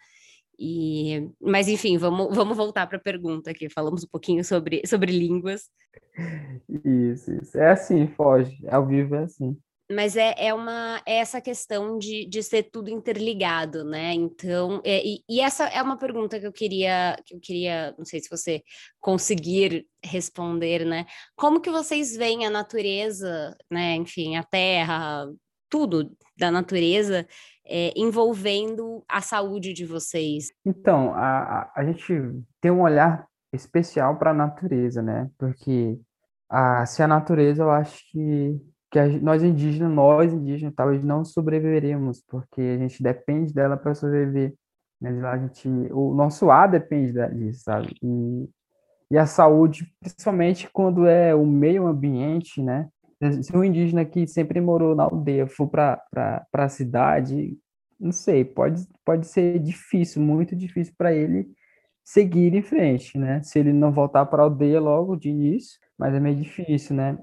[0.59, 3.68] E, mas enfim, vamos, vamos voltar para a pergunta aqui.
[3.68, 5.70] Falamos um pouquinho sobre, sobre línguas.
[6.84, 7.59] Isso, isso.
[7.59, 8.59] É assim, foge.
[8.68, 9.56] Ao vivo é assim
[9.90, 14.12] mas é, é uma é essa questão de, de ser tudo interligado, né?
[14.12, 18.04] Então, é, e, e, essa é uma pergunta que eu queria que eu queria, não
[18.04, 18.62] sei se você
[19.00, 21.06] conseguir responder, né?
[21.34, 23.94] Como que vocês veem a natureza, né?
[23.96, 25.26] Enfim, a terra,
[25.70, 27.26] tudo da natureza
[27.68, 30.52] é, envolvendo a saúde de vocês?
[30.64, 35.30] Então, a, a gente tem um olhar especial para a natureza, né?
[35.38, 35.98] Porque
[36.48, 38.60] a, se a natureza, eu acho que
[38.90, 43.94] que a, nós indígenas, nós indígenas, talvez não sobreviveremos, porque a gente depende dela para
[43.94, 44.54] sobreviver.
[45.00, 45.10] Né?
[45.26, 47.94] A gente, o nosso ar depende disso, sabe?
[48.02, 48.48] E,
[49.10, 52.88] e a saúde, principalmente quando é o meio ambiente, né?
[53.42, 57.56] Se um indígena que sempre morou na aldeia for para a cidade,
[57.98, 61.48] não sei, pode, pode ser difícil, muito difícil para ele
[62.04, 63.42] seguir em frente, né?
[63.42, 67.18] Se ele não voltar para a aldeia logo de início, mas é meio difícil, né?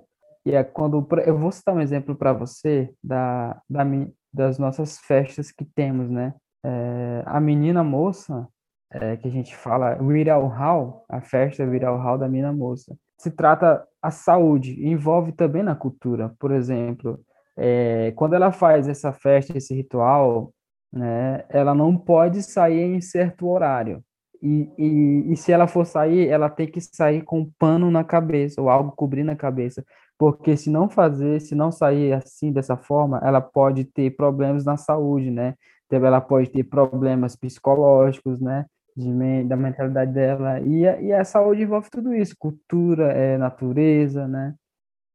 [0.45, 3.83] E é quando eu vou citar um exemplo para você da, da
[4.31, 6.35] das nossas festas que temos, né?
[6.63, 8.47] É, a menina moça
[8.91, 13.31] é, que a gente fala Viral Hall, a festa Viral Hall da menina moça, se
[13.31, 16.33] trata a saúde, envolve também na cultura.
[16.39, 17.19] Por exemplo,
[17.57, 20.53] é, quando ela faz essa festa, esse ritual,
[20.91, 24.03] né, ela não pode sair em certo horário.
[24.41, 28.03] E, e, e, se ela for sair, ela tem que sair com um pano na
[28.03, 29.83] cabeça, ou algo cobrindo a cabeça,
[30.17, 34.77] porque se não fazer, se não sair assim, dessa forma, ela pode ter problemas na
[34.77, 35.55] saúde, né?
[35.85, 38.65] Então, ela pode ter problemas psicológicos, né?
[38.95, 40.59] De, da mentalidade dela.
[40.61, 44.55] E a, e a saúde envolve tudo isso, cultura, é, natureza, né?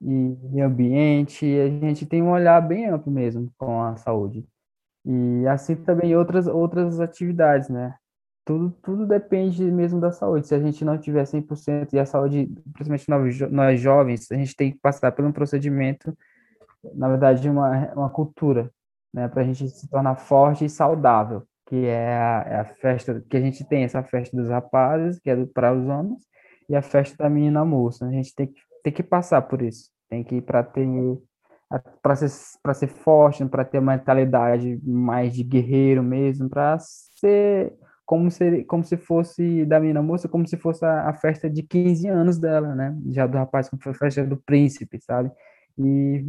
[0.02, 1.46] E, e ambiente.
[1.46, 4.46] E a gente tem um olhar bem amplo mesmo com a saúde.
[5.04, 7.94] E assim também outras, outras atividades, né?
[8.50, 10.46] tudo, tudo depende mesmo da saúde.
[10.46, 14.56] Se a gente não tiver 100% e a saúde, principalmente nós, nós jovens, a gente
[14.56, 16.16] tem que passar por um procedimento,
[16.94, 18.70] na verdade, uma, uma cultura,
[19.12, 23.24] né, para a gente se tornar forte e saudável, que é a, é a, festa,
[23.30, 26.20] que a gente tem essa festa dos rapazes, que é para os homens,
[26.68, 28.06] e a festa da menina moça.
[28.06, 30.84] A gente tem que, tem que passar por isso, tem que ir para ter
[32.02, 37.72] para ser, para ser forte, para ter uma mentalidade mais de guerreiro mesmo, para ser
[38.04, 41.62] como se, como se fosse da menina moça, como se fosse a, a, festa de
[41.62, 42.98] 15 anos dela, né?
[43.10, 45.30] Já do rapaz, como foi a festa do príncipe, sabe?
[45.78, 46.24] E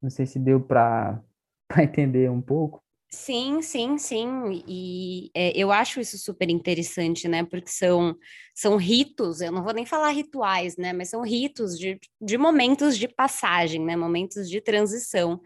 [0.00, 1.20] não sei se deu para
[1.78, 2.83] entender um pouco.
[3.14, 4.62] Sim, sim, sim.
[4.66, 7.44] E é, eu acho isso super interessante, né?
[7.44, 8.16] Porque são,
[8.54, 10.92] são ritos, eu não vou nem falar rituais, né?
[10.92, 13.94] Mas são ritos de, de momentos de passagem, né?
[13.96, 15.40] Momentos de transição.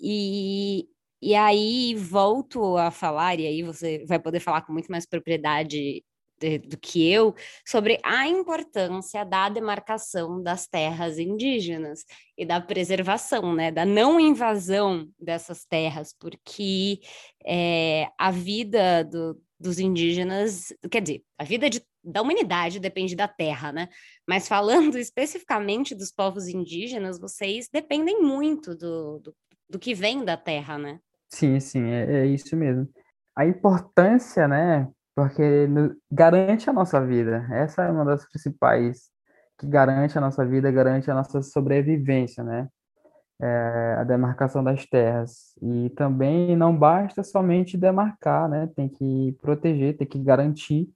[0.00, 0.86] E,
[1.22, 5.70] e aí volto a falar, e aí você vai poder falar com muito mais propriedade
[5.70, 6.04] de,
[6.68, 7.34] do que eu,
[7.66, 12.04] sobre a importância da demarcação das terras indígenas
[12.36, 17.00] e da preservação, né, da não invasão dessas terras, porque
[17.44, 23.26] é, a vida do, dos indígenas, quer dizer, a vida de, da humanidade depende da
[23.26, 23.88] terra, né?
[24.26, 29.34] Mas falando especificamente dos povos indígenas, vocês dependem muito do, do,
[29.68, 31.00] do que vem da terra, né?
[31.28, 32.88] Sim, sim, é, é isso mesmo.
[33.36, 34.88] A importância, né?
[35.18, 35.66] Porque
[36.08, 37.44] garante a nossa vida.
[37.50, 39.10] Essa é uma das principais
[39.58, 42.68] que garante a nossa vida, garante a nossa sobrevivência, né?
[43.42, 45.58] É, a demarcação das terras.
[45.60, 48.68] E também não basta somente demarcar, né?
[48.76, 50.88] Tem que proteger, tem que garantir,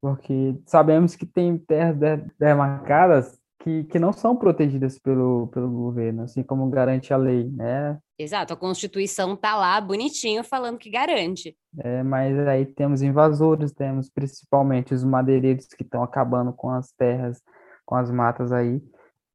[0.00, 1.96] porque sabemos que tem terras
[2.40, 7.98] demarcadas que, que não são protegidas pelo, pelo governo, assim como garante a lei, né?
[8.18, 11.56] Exato, a Constituição tá lá bonitinho falando que garante.
[11.78, 17.40] É, mas aí temos invasores, temos principalmente os madeireiros que estão acabando com as terras,
[17.84, 18.80] com as matas aí.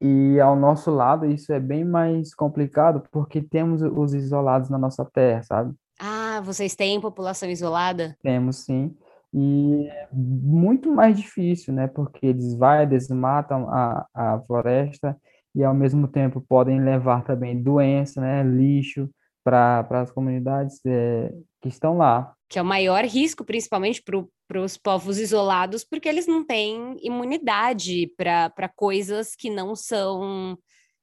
[0.02, 5.06] E ao nosso lado isso é bem mais complicado porque temos os isolados na nossa
[5.06, 5.74] terra, sabe?
[6.00, 8.18] Ah, vocês têm população isolada?
[8.22, 8.96] Temos sim.
[9.38, 11.88] E é muito mais difícil, né?
[11.88, 15.18] Porque eles vão, desmatam a, a floresta
[15.54, 18.42] e, ao mesmo tempo, podem levar também doença, né?
[18.44, 19.10] Lixo
[19.44, 22.34] para as comunidades é, que estão lá.
[22.50, 28.10] Que é o maior risco, principalmente para os povos isolados, porque eles não têm imunidade
[28.16, 30.58] para coisas que não são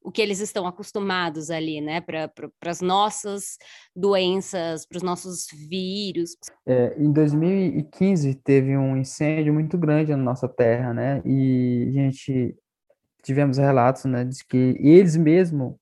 [0.04, 3.56] o que eles estão acostumados ali, né, para pra, as nossas
[3.94, 6.36] doenças, para os nossos vírus.
[6.66, 12.56] É, em 2015 teve um incêndio muito grande na nossa terra, né, e a gente
[13.22, 15.78] tivemos relatos, né, de que eles mesmo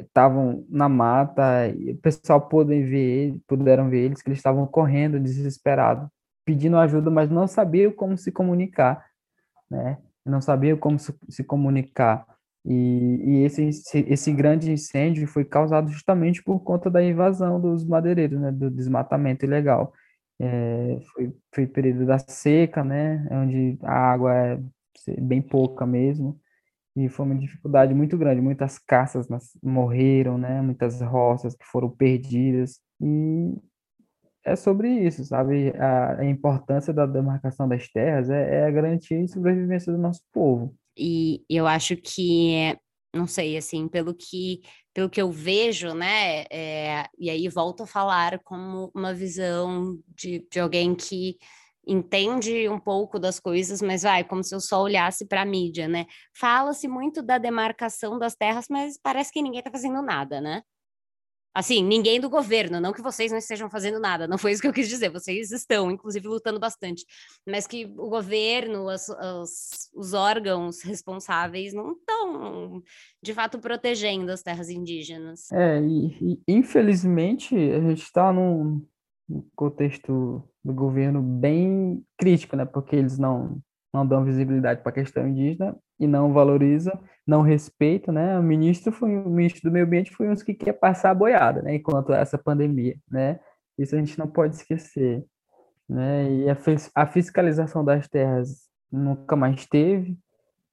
[0.00, 4.66] estavam é, na mata, e o pessoal pôde ver, puderam ver eles que eles estavam
[4.66, 6.08] correndo desesperados,
[6.44, 9.04] pedindo ajuda, mas não sabiam como se comunicar,
[9.68, 12.35] né, não sabiam como se comunicar
[12.66, 13.70] e, e esse,
[14.08, 19.44] esse grande incêndio foi causado justamente por conta da invasão dos madeireiros, né, do desmatamento
[19.44, 19.92] ilegal.
[20.40, 24.60] É, foi, foi período da seca, né, onde a água é
[25.20, 26.40] bem pouca mesmo,
[26.96, 28.40] e foi uma dificuldade muito grande.
[28.40, 29.28] Muitas caças
[29.62, 33.54] morreram, né, muitas roças que foram perdidas, e
[34.44, 35.70] é sobre isso, sabe?
[35.76, 40.22] A, a importância da demarcação das terras é, é a garantia e sobrevivência do nosso
[40.32, 40.74] povo.
[40.96, 42.76] E eu acho que,
[43.14, 44.60] não sei, assim, pelo que,
[44.94, 50.46] pelo que eu vejo, né, é, e aí volto a falar como uma visão de,
[50.50, 51.36] de alguém que
[51.86, 55.86] entende um pouco das coisas, mas vai, como se eu só olhasse para a mídia,
[55.86, 56.06] né?
[56.34, 60.62] Fala-se muito da demarcação das terras, mas parece que ninguém está fazendo nada, né?
[61.56, 64.68] Assim, ninguém do governo, não que vocês não estejam fazendo nada, não foi isso que
[64.68, 67.06] eu quis dizer, vocês estão, inclusive, lutando bastante,
[67.48, 72.82] mas que o governo, as, as, os órgãos responsáveis não estão,
[73.22, 75.50] de fato, protegendo as terras indígenas.
[75.50, 78.86] É, e, e infelizmente a gente está num
[79.54, 83.62] contexto do governo bem crítico, né, porque eles não,
[83.96, 88.38] não dão visibilidade para a questão indígena e não valoriza, não respeita, né?
[88.38, 91.14] O ministro foi o ministro do meio ambiente foi um dos que quer passar a
[91.14, 91.74] boiada, né?
[91.74, 93.40] Enquanto essa pandemia, né?
[93.78, 95.24] Isso a gente não pode esquecer,
[95.88, 96.30] né?
[96.30, 96.56] E a,
[96.94, 100.16] a fiscalização das terras nunca mais teve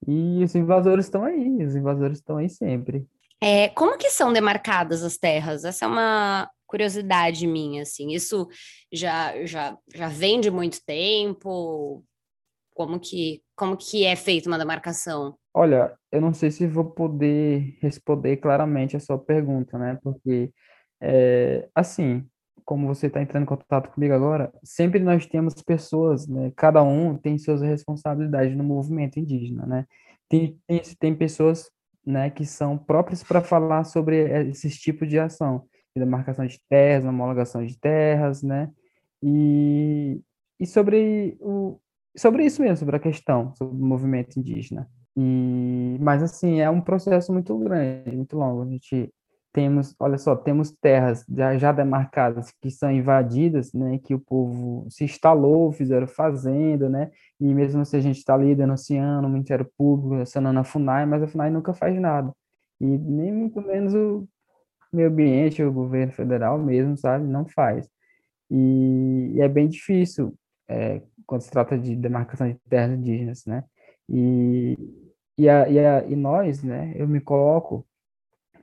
[0.08, 3.08] e os invasores estão aí, os invasores estão aí sempre.
[3.42, 5.64] É, como que são demarcadas as terras?
[5.64, 8.14] Essa é uma curiosidade minha, assim.
[8.14, 8.48] Isso
[8.92, 12.04] já já já vem de muito tempo.
[12.74, 15.36] Como que, como que é feita uma demarcação?
[15.54, 20.00] Olha, eu não sei se vou poder responder claramente a sua pergunta, né?
[20.02, 20.52] Porque,
[21.00, 22.26] é, assim,
[22.66, 26.52] como você está entrando em contato comigo agora, sempre nós temos pessoas, né?
[26.56, 29.86] Cada um tem suas responsabilidades no movimento indígena, né?
[30.28, 31.70] Tem, tem, tem pessoas,
[32.06, 37.06] né, que são próprias para falar sobre esses tipos de ação, de demarcação de terras,
[37.06, 38.70] homologação de terras, né?
[39.22, 40.20] E,
[40.60, 41.80] e sobre o,
[42.16, 44.88] sobre isso mesmo, sobre a questão, sobre o movimento indígena.
[45.16, 48.64] E, mas assim, é um processo muito grande, muito longo.
[48.64, 49.12] A gente
[49.54, 54.88] temos, olha só, temos terras já, já demarcadas que são invadidas, né, que o povo
[54.90, 59.70] se instalou, fizeram fazenda, né, e mesmo se a gente está ali denunciando o Ministério
[59.78, 62.34] Público, acionando a FUNAI, mas a FUNAI nunca faz nada.
[62.82, 64.28] E nem muito menos o
[64.92, 67.88] meio ambiente, o governo federal mesmo, sabe, não faz.
[68.50, 70.34] E, e é bem difícil
[70.68, 73.64] é, quando se trata de demarcação de terras indígenas, né?
[74.10, 74.78] E,
[75.38, 76.94] e, a, e, a, e nós, né?
[76.96, 77.86] Eu me coloco,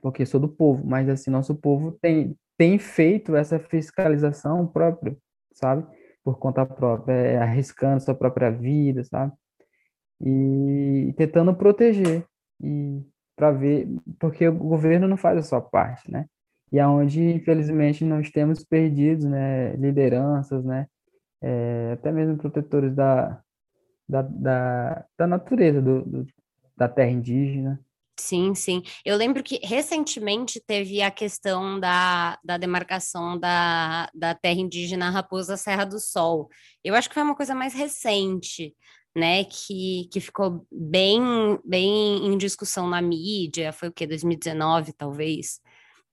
[0.01, 5.17] porque sou do povo, mas assim, nosso povo tem, tem feito essa fiscalização própria,
[5.53, 5.85] sabe?
[6.23, 9.33] Por conta própria, é, arriscando sua própria vida, sabe?
[10.21, 12.25] E tentando proteger
[12.61, 13.03] e
[13.35, 13.87] para ver,
[14.19, 16.27] porque o governo não faz a sua parte, né?
[16.71, 20.87] E aonde, infelizmente, nós temos perdidos, né, lideranças, né,
[21.41, 23.41] é, até mesmo protetores da,
[24.07, 26.27] da, da, da natureza, do, do,
[26.77, 27.83] da terra indígena.
[28.19, 28.83] Sim, sim.
[29.03, 35.57] Eu lembro que recentemente teve a questão da, da demarcação da, da terra indígena Raposa
[35.57, 36.47] Serra do Sol.
[36.83, 38.75] Eu acho que foi uma coisa mais recente,
[39.15, 39.43] né?
[39.45, 41.19] Que, que ficou bem,
[41.65, 43.73] bem em discussão na mídia.
[43.73, 44.05] Foi o quê?
[44.05, 45.59] 2019, talvez?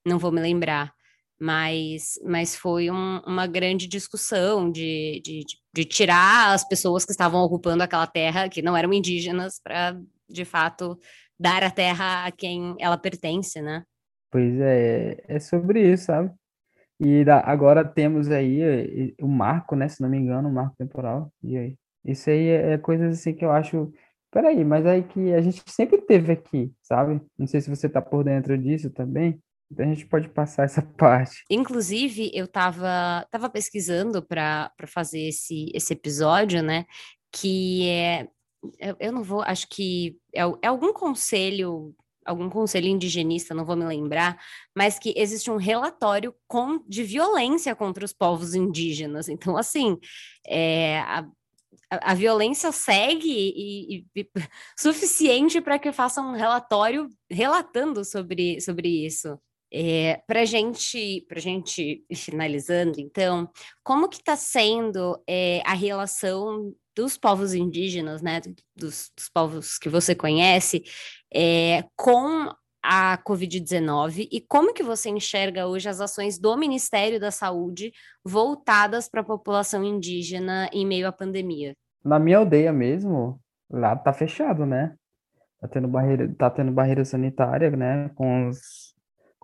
[0.03, 0.91] Não vou me lembrar
[1.39, 7.41] mas, mas foi um, uma grande discussão de, de, de, tirar as pessoas que estavam
[7.41, 9.97] ocupando aquela terra, que não eram indígenas, para,
[10.29, 10.99] de fato,
[11.39, 13.83] dar a terra a quem ela pertence, né?
[14.29, 16.31] Pois é, é sobre isso, sabe?
[16.99, 19.87] E da, agora temos aí o marco, né?
[19.87, 21.31] Se não me engano, o marco temporal.
[21.41, 21.77] E aí?
[22.03, 23.91] Isso aí é, é coisas assim que eu acho.
[24.31, 27.21] Peraí, mas aí que a gente sempre teve aqui, sabe?
[27.37, 29.41] Não sei se você tá por dentro disso também.
[29.71, 31.43] Então a gente pode passar essa parte.
[31.49, 36.85] Inclusive, eu estava tava pesquisando para fazer esse, esse episódio, né?
[37.31, 38.27] Que é.
[38.77, 41.95] Eu, eu não vou, acho que é, é algum conselho
[42.25, 44.39] algum conselho indigenista, não vou me lembrar,
[44.75, 49.27] mas que existe um relatório com, de violência contra os povos indígenas.
[49.29, 49.97] Então, assim,
[50.45, 51.27] é, a,
[51.89, 54.29] a, violência segue e, e, e
[54.77, 59.39] suficiente para que faça um relatório relatando sobre, sobre isso.
[59.71, 63.49] É, para gente, para gente finalizando, então,
[63.83, 68.41] como que está sendo é, a relação dos povos indígenas, né,
[68.75, 70.83] dos, dos povos que você conhece,
[71.33, 72.51] é, com
[72.83, 77.91] a Covid-19 e como que você enxerga hoje as ações do Ministério da Saúde
[78.23, 81.75] voltadas para a população indígena em meio à pandemia?
[82.03, 83.39] Na minha aldeia mesmo,
[83.69, 84.95] lá tá fechado, né?
[85.59, 88.93] Tá tendo barreira, tá tendo barreira sanitária, né, com os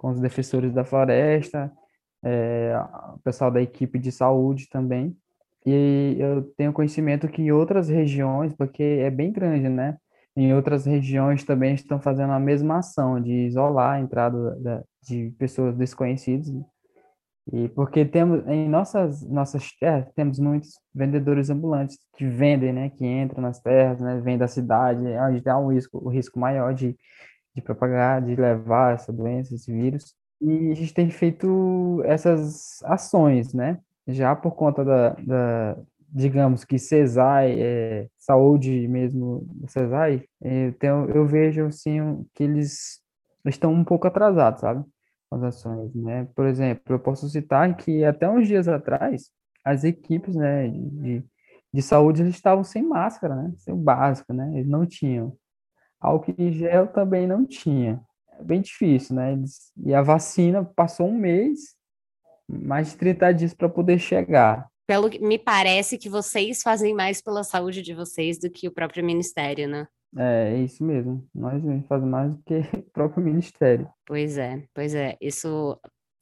[0.05, 1.71] com os defensores da floresta,
[2.23, 2.77] é,
[3.15, 5.17] o pessoal da equipe de saúde também.
[5.65, 9.97] E eu tenho conhecimento que em outras regiões, porque é bem grande, né?
[10.37, 15.75] Em outras regiões também estão fazendo a mesma ação de isolar a entrada de pessoas
[15.75, 16.53] desconhecidas.
[17.51, 23.05] E porque temos em nossas nossas terras temos muitos vendedores ambulantes que vendem, né, que
[23.05, 26.95] entram nas terras, né, vêm da cidade, onde há um risco, o risco maior de
[27.55, 30.13] de propagar, de levar essa doença, esse vírus.
[30.41, 33.79] E a gente tem feito essas ações, né?
[34.07, 41.25] Já por conta da, da digamos que CESAI, é, saúde mesmo, CESAI, é, então eu
[41.25, 43.01] vejo assim que eles
[43.45, 44.83] estão um pouco atrasados, sabe?
[45.31, 46.27] as ações, né?
[46.35, 49.29] Por exemplo, eu posso citar que até uns dias atrás,
[49.63, 51.23] as equipes, né, de,
[51.73, 53.53] de saúde eles estavam sem máscara, né?
[53.57, 54.51] Sem o básico, né?
[54.55, 55.35] Eles não tinham.
[56.05, 57.99] Álcool em gel também não tinha.
[58.39, 59.35] É bem difícil, né?
[59.83, 61.75] E a vacina passou um mês,
[62.47, 64.67] mais de 30 dias para poder chegar.
[64.87, 68.71] Pelo que me parece que vocês fazem mais pela saúde de vocês do que o
[68.71, 69.87] próprio ministério, né?
[70.17, 71.27] É, é isso mesmo.
[71.33, 73.89] Nós fazemos mais do que o próprio ministério.
[74.05, 75.17] Pois é, pois é.
[75.19, 75.79] Isso,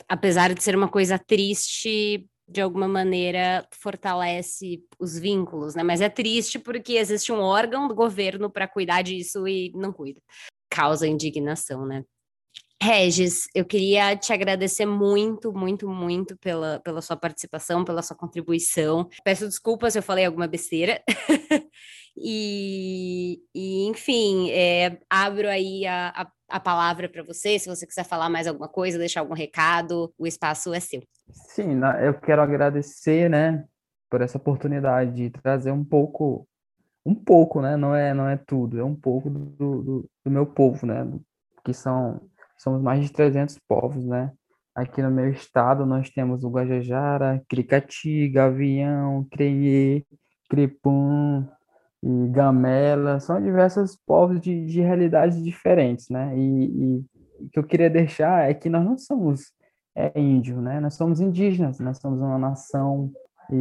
[0.08, 5.84] apesar de ser uma coisa triste, de alguma maneira fortalece os vínculos, né?
[5.84, 10.22] Mas é triste porque existe um órgão do governo para cuidar disso e não cuida.
[10.70, 12.04] Causa indignação, né?
[12.84, 19.08] Regis, eu queria te agradecer muito, muito, muito pela, pela sua participação, pela sua contribuição.
[19.24, 21.02] Peço desculpas se eu falei alguma besteira.
[22.18, 27.58] e, e, enfim, é, abro aí a, a, a palavra para você.
[27.58, 31.02] Se você quiser falar mais alguma coisa, deixar algum recado, o espaço é seu.
[31.32, 33.64] Sim, eu quero agradecer, né,
[34.10, 36.46] por essa oportunidade de trazer um pouco,
[37.06, 39.40] um pouco, né, não é, não é tudo, é um pouco do,
[39.82, 41.10] do, do meu povo, né,
[41.64, 42.20] que são
[42.58, 44.32] somos mais de 300 povos, né?
[44.76, 50.04] Aqui no meu estado nós temos o Guajajara, Cricati, Gavião, Creiê,
[50.50, 51.48] Crepum
[52.02, 56.34] e Gamela, são diversos povos de, de realidades diferentes, né?
[56.38, 57.06] E, e
[57.40, 59.54] o que eu queria deixar é que nós não somos
[59.96, 60.80] é, índio, né?
[60.80, 63.12] Nós somos indígenas, nós somos uma nação
[63.52, 63.56] e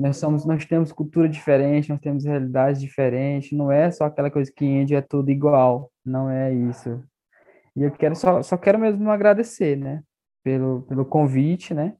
[0.00, 3.52] nós somos, nós temos cultura diferente, nós temos realidades diferentes.
[3.52, 7.02] Não é só aquela coisa que índio é tudo igual, não é isso.
[7.76, 10.02] E eu quero só, só quero mesmo agradecer, né,
[10.42, 11.96] pelo, pelo convite, né,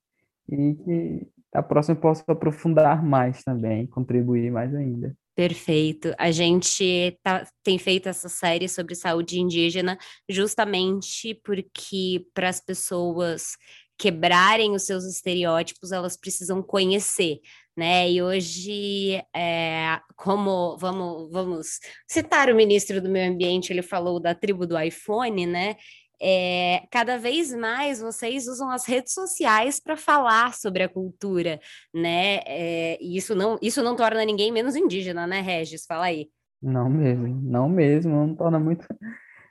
[0.49, 5.17] e que a próxima eu possa aprofundar mais também, contribuir mais ainda.
[5.37, 6.15] Perfeito.
[6.17, 9.99] A gente tá, tem feito essa série sobre saúde indígena
[10.29, 13.57] justamente porque para as pessoas
[13.99, 17.41] quebrarem os seus estereótipos, elas precisam conhecer,
[17.77, 18.11] né?
[18.11, 24.35] E hoje, é, como vamos, vamos citar o ministro do Meio Ambiente, ele falou da
[24.35, 25.77] tribo do iPhone, né?
[26.23, 31.61] É, cada vez mais vocês usam as redes sociais para falar sobre a cultura,
[31.93, 32.41] né?
[32.47, 35.85] É, e isso não, isso não torna ninguém menos indígena, né, Regis?
[35.87, 36.29] Fala aí.
[36.63, 38.87] Não mesmo, não mesmo, não torna muito.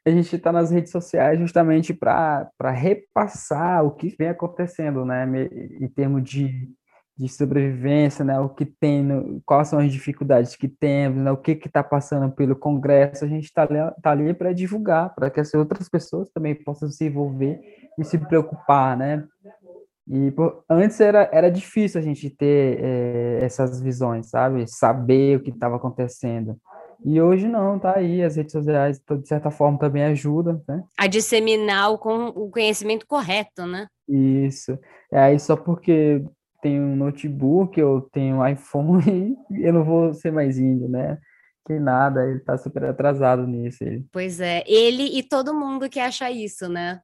[0.05, 5.26] A gente está nas redes sociais justamente para repassar o que vem acontecendo, né?
[5.80, 6.69] Em termos de
[7.18, 8.39] de sobrevivência, né?
[8.39, 11.32] O que tem, no, quais são as dificuldades que temos, né?
[11.32, 15.14] O que que está passando pelo Congresso, a gente está ali, tá ali para divulgar,
[15.14, 17.59] para que as outras pessoas também possam se envolver
[17.99, 19.24] e se preocupar, né?
[20.07, 24.66] E por, antes era, era difícil a gente ter é, essas visões, sabe?
[24.68, 26.57] Saber o que estava acontecendo.
[27.05, 30.84] E hoje não, tá aí, as redes sociais, de certa forma, também ajudam, né?
[30.97, 33.88] A disseminar o, o conhecimento correto, né?
[34.07, 34.78] Isso.
[35.11, 36.24] É aí só porque
[36.64, 41.20] tenho um notebook, eu tenho um iPhone eu não vou ser mais índio, né?
[41.68, 43.84] Que nada, ele tá super atrasado nisso.
[43.84, 44.05] Ele.
[44.11, 47.01] Pois é, ele e todo mundo que acha isso, né?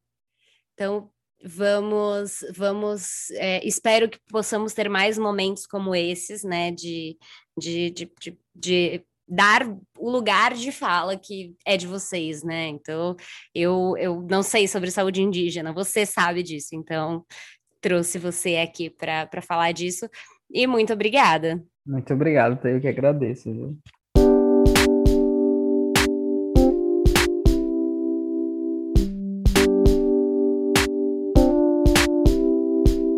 [0.73, 1.09] Então,
[1.43, 6.71] vamos, vamos, é, espero que possamos ter mais momentos como esses, né?
[6.71, 7.17] De,
[7.57, 9.61] de, de, de, de dar
[9.97, 12.67] o lugar de fala que é de vocês, né?
[12.67, 13.15] Então,
[13.53, 17.23] eu, eu não sei sobre saúde indígena, você sabe disso, então
[17.81, 20.09] trouxe você aqui para falar disso.
[20.51, 21.63] E muito obrigada.
[21.85, 23.51] Muito obrigado, eu que agradeço.
[23.51, 23.77] Viu?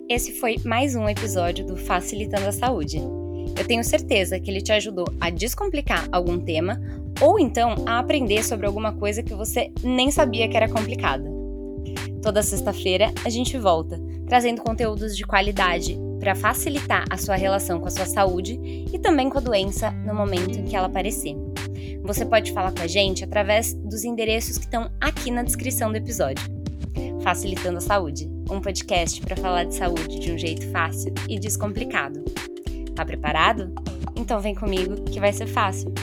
[0.10, 2.98] Esse foi mais um episódio do Facilitando a Saúde.
[3.58, 6.80] Eu tenho certeza que ele te ajudou a descomplicar algum tema
[7.22, 11.30] ou então a aprender sobre alguma coisa que você nem sabia que era complicada.
[12.22, 14.00] Toda sexta-feira a gente volta
[14.32, 19.30] trazendo conteúdos de qualidade para facilitar a sua relação com a sua saúde e também
[19.30, 21.36] com a doença no momento em que ela aparecer.
[22.02, 25.98] Você pode falar com a gente através dos endereços que estão aqui na descrição do
[25.98, 26.46] episódio.
[27.22, 32.24] Facilitando a Saúde, um podcast para falar de saúde de um jeito fácil e descomplicado.
[32.96, 33.74] Tá preparado?
[34.16, 35.94] Então vem comigo que vai ser fácil.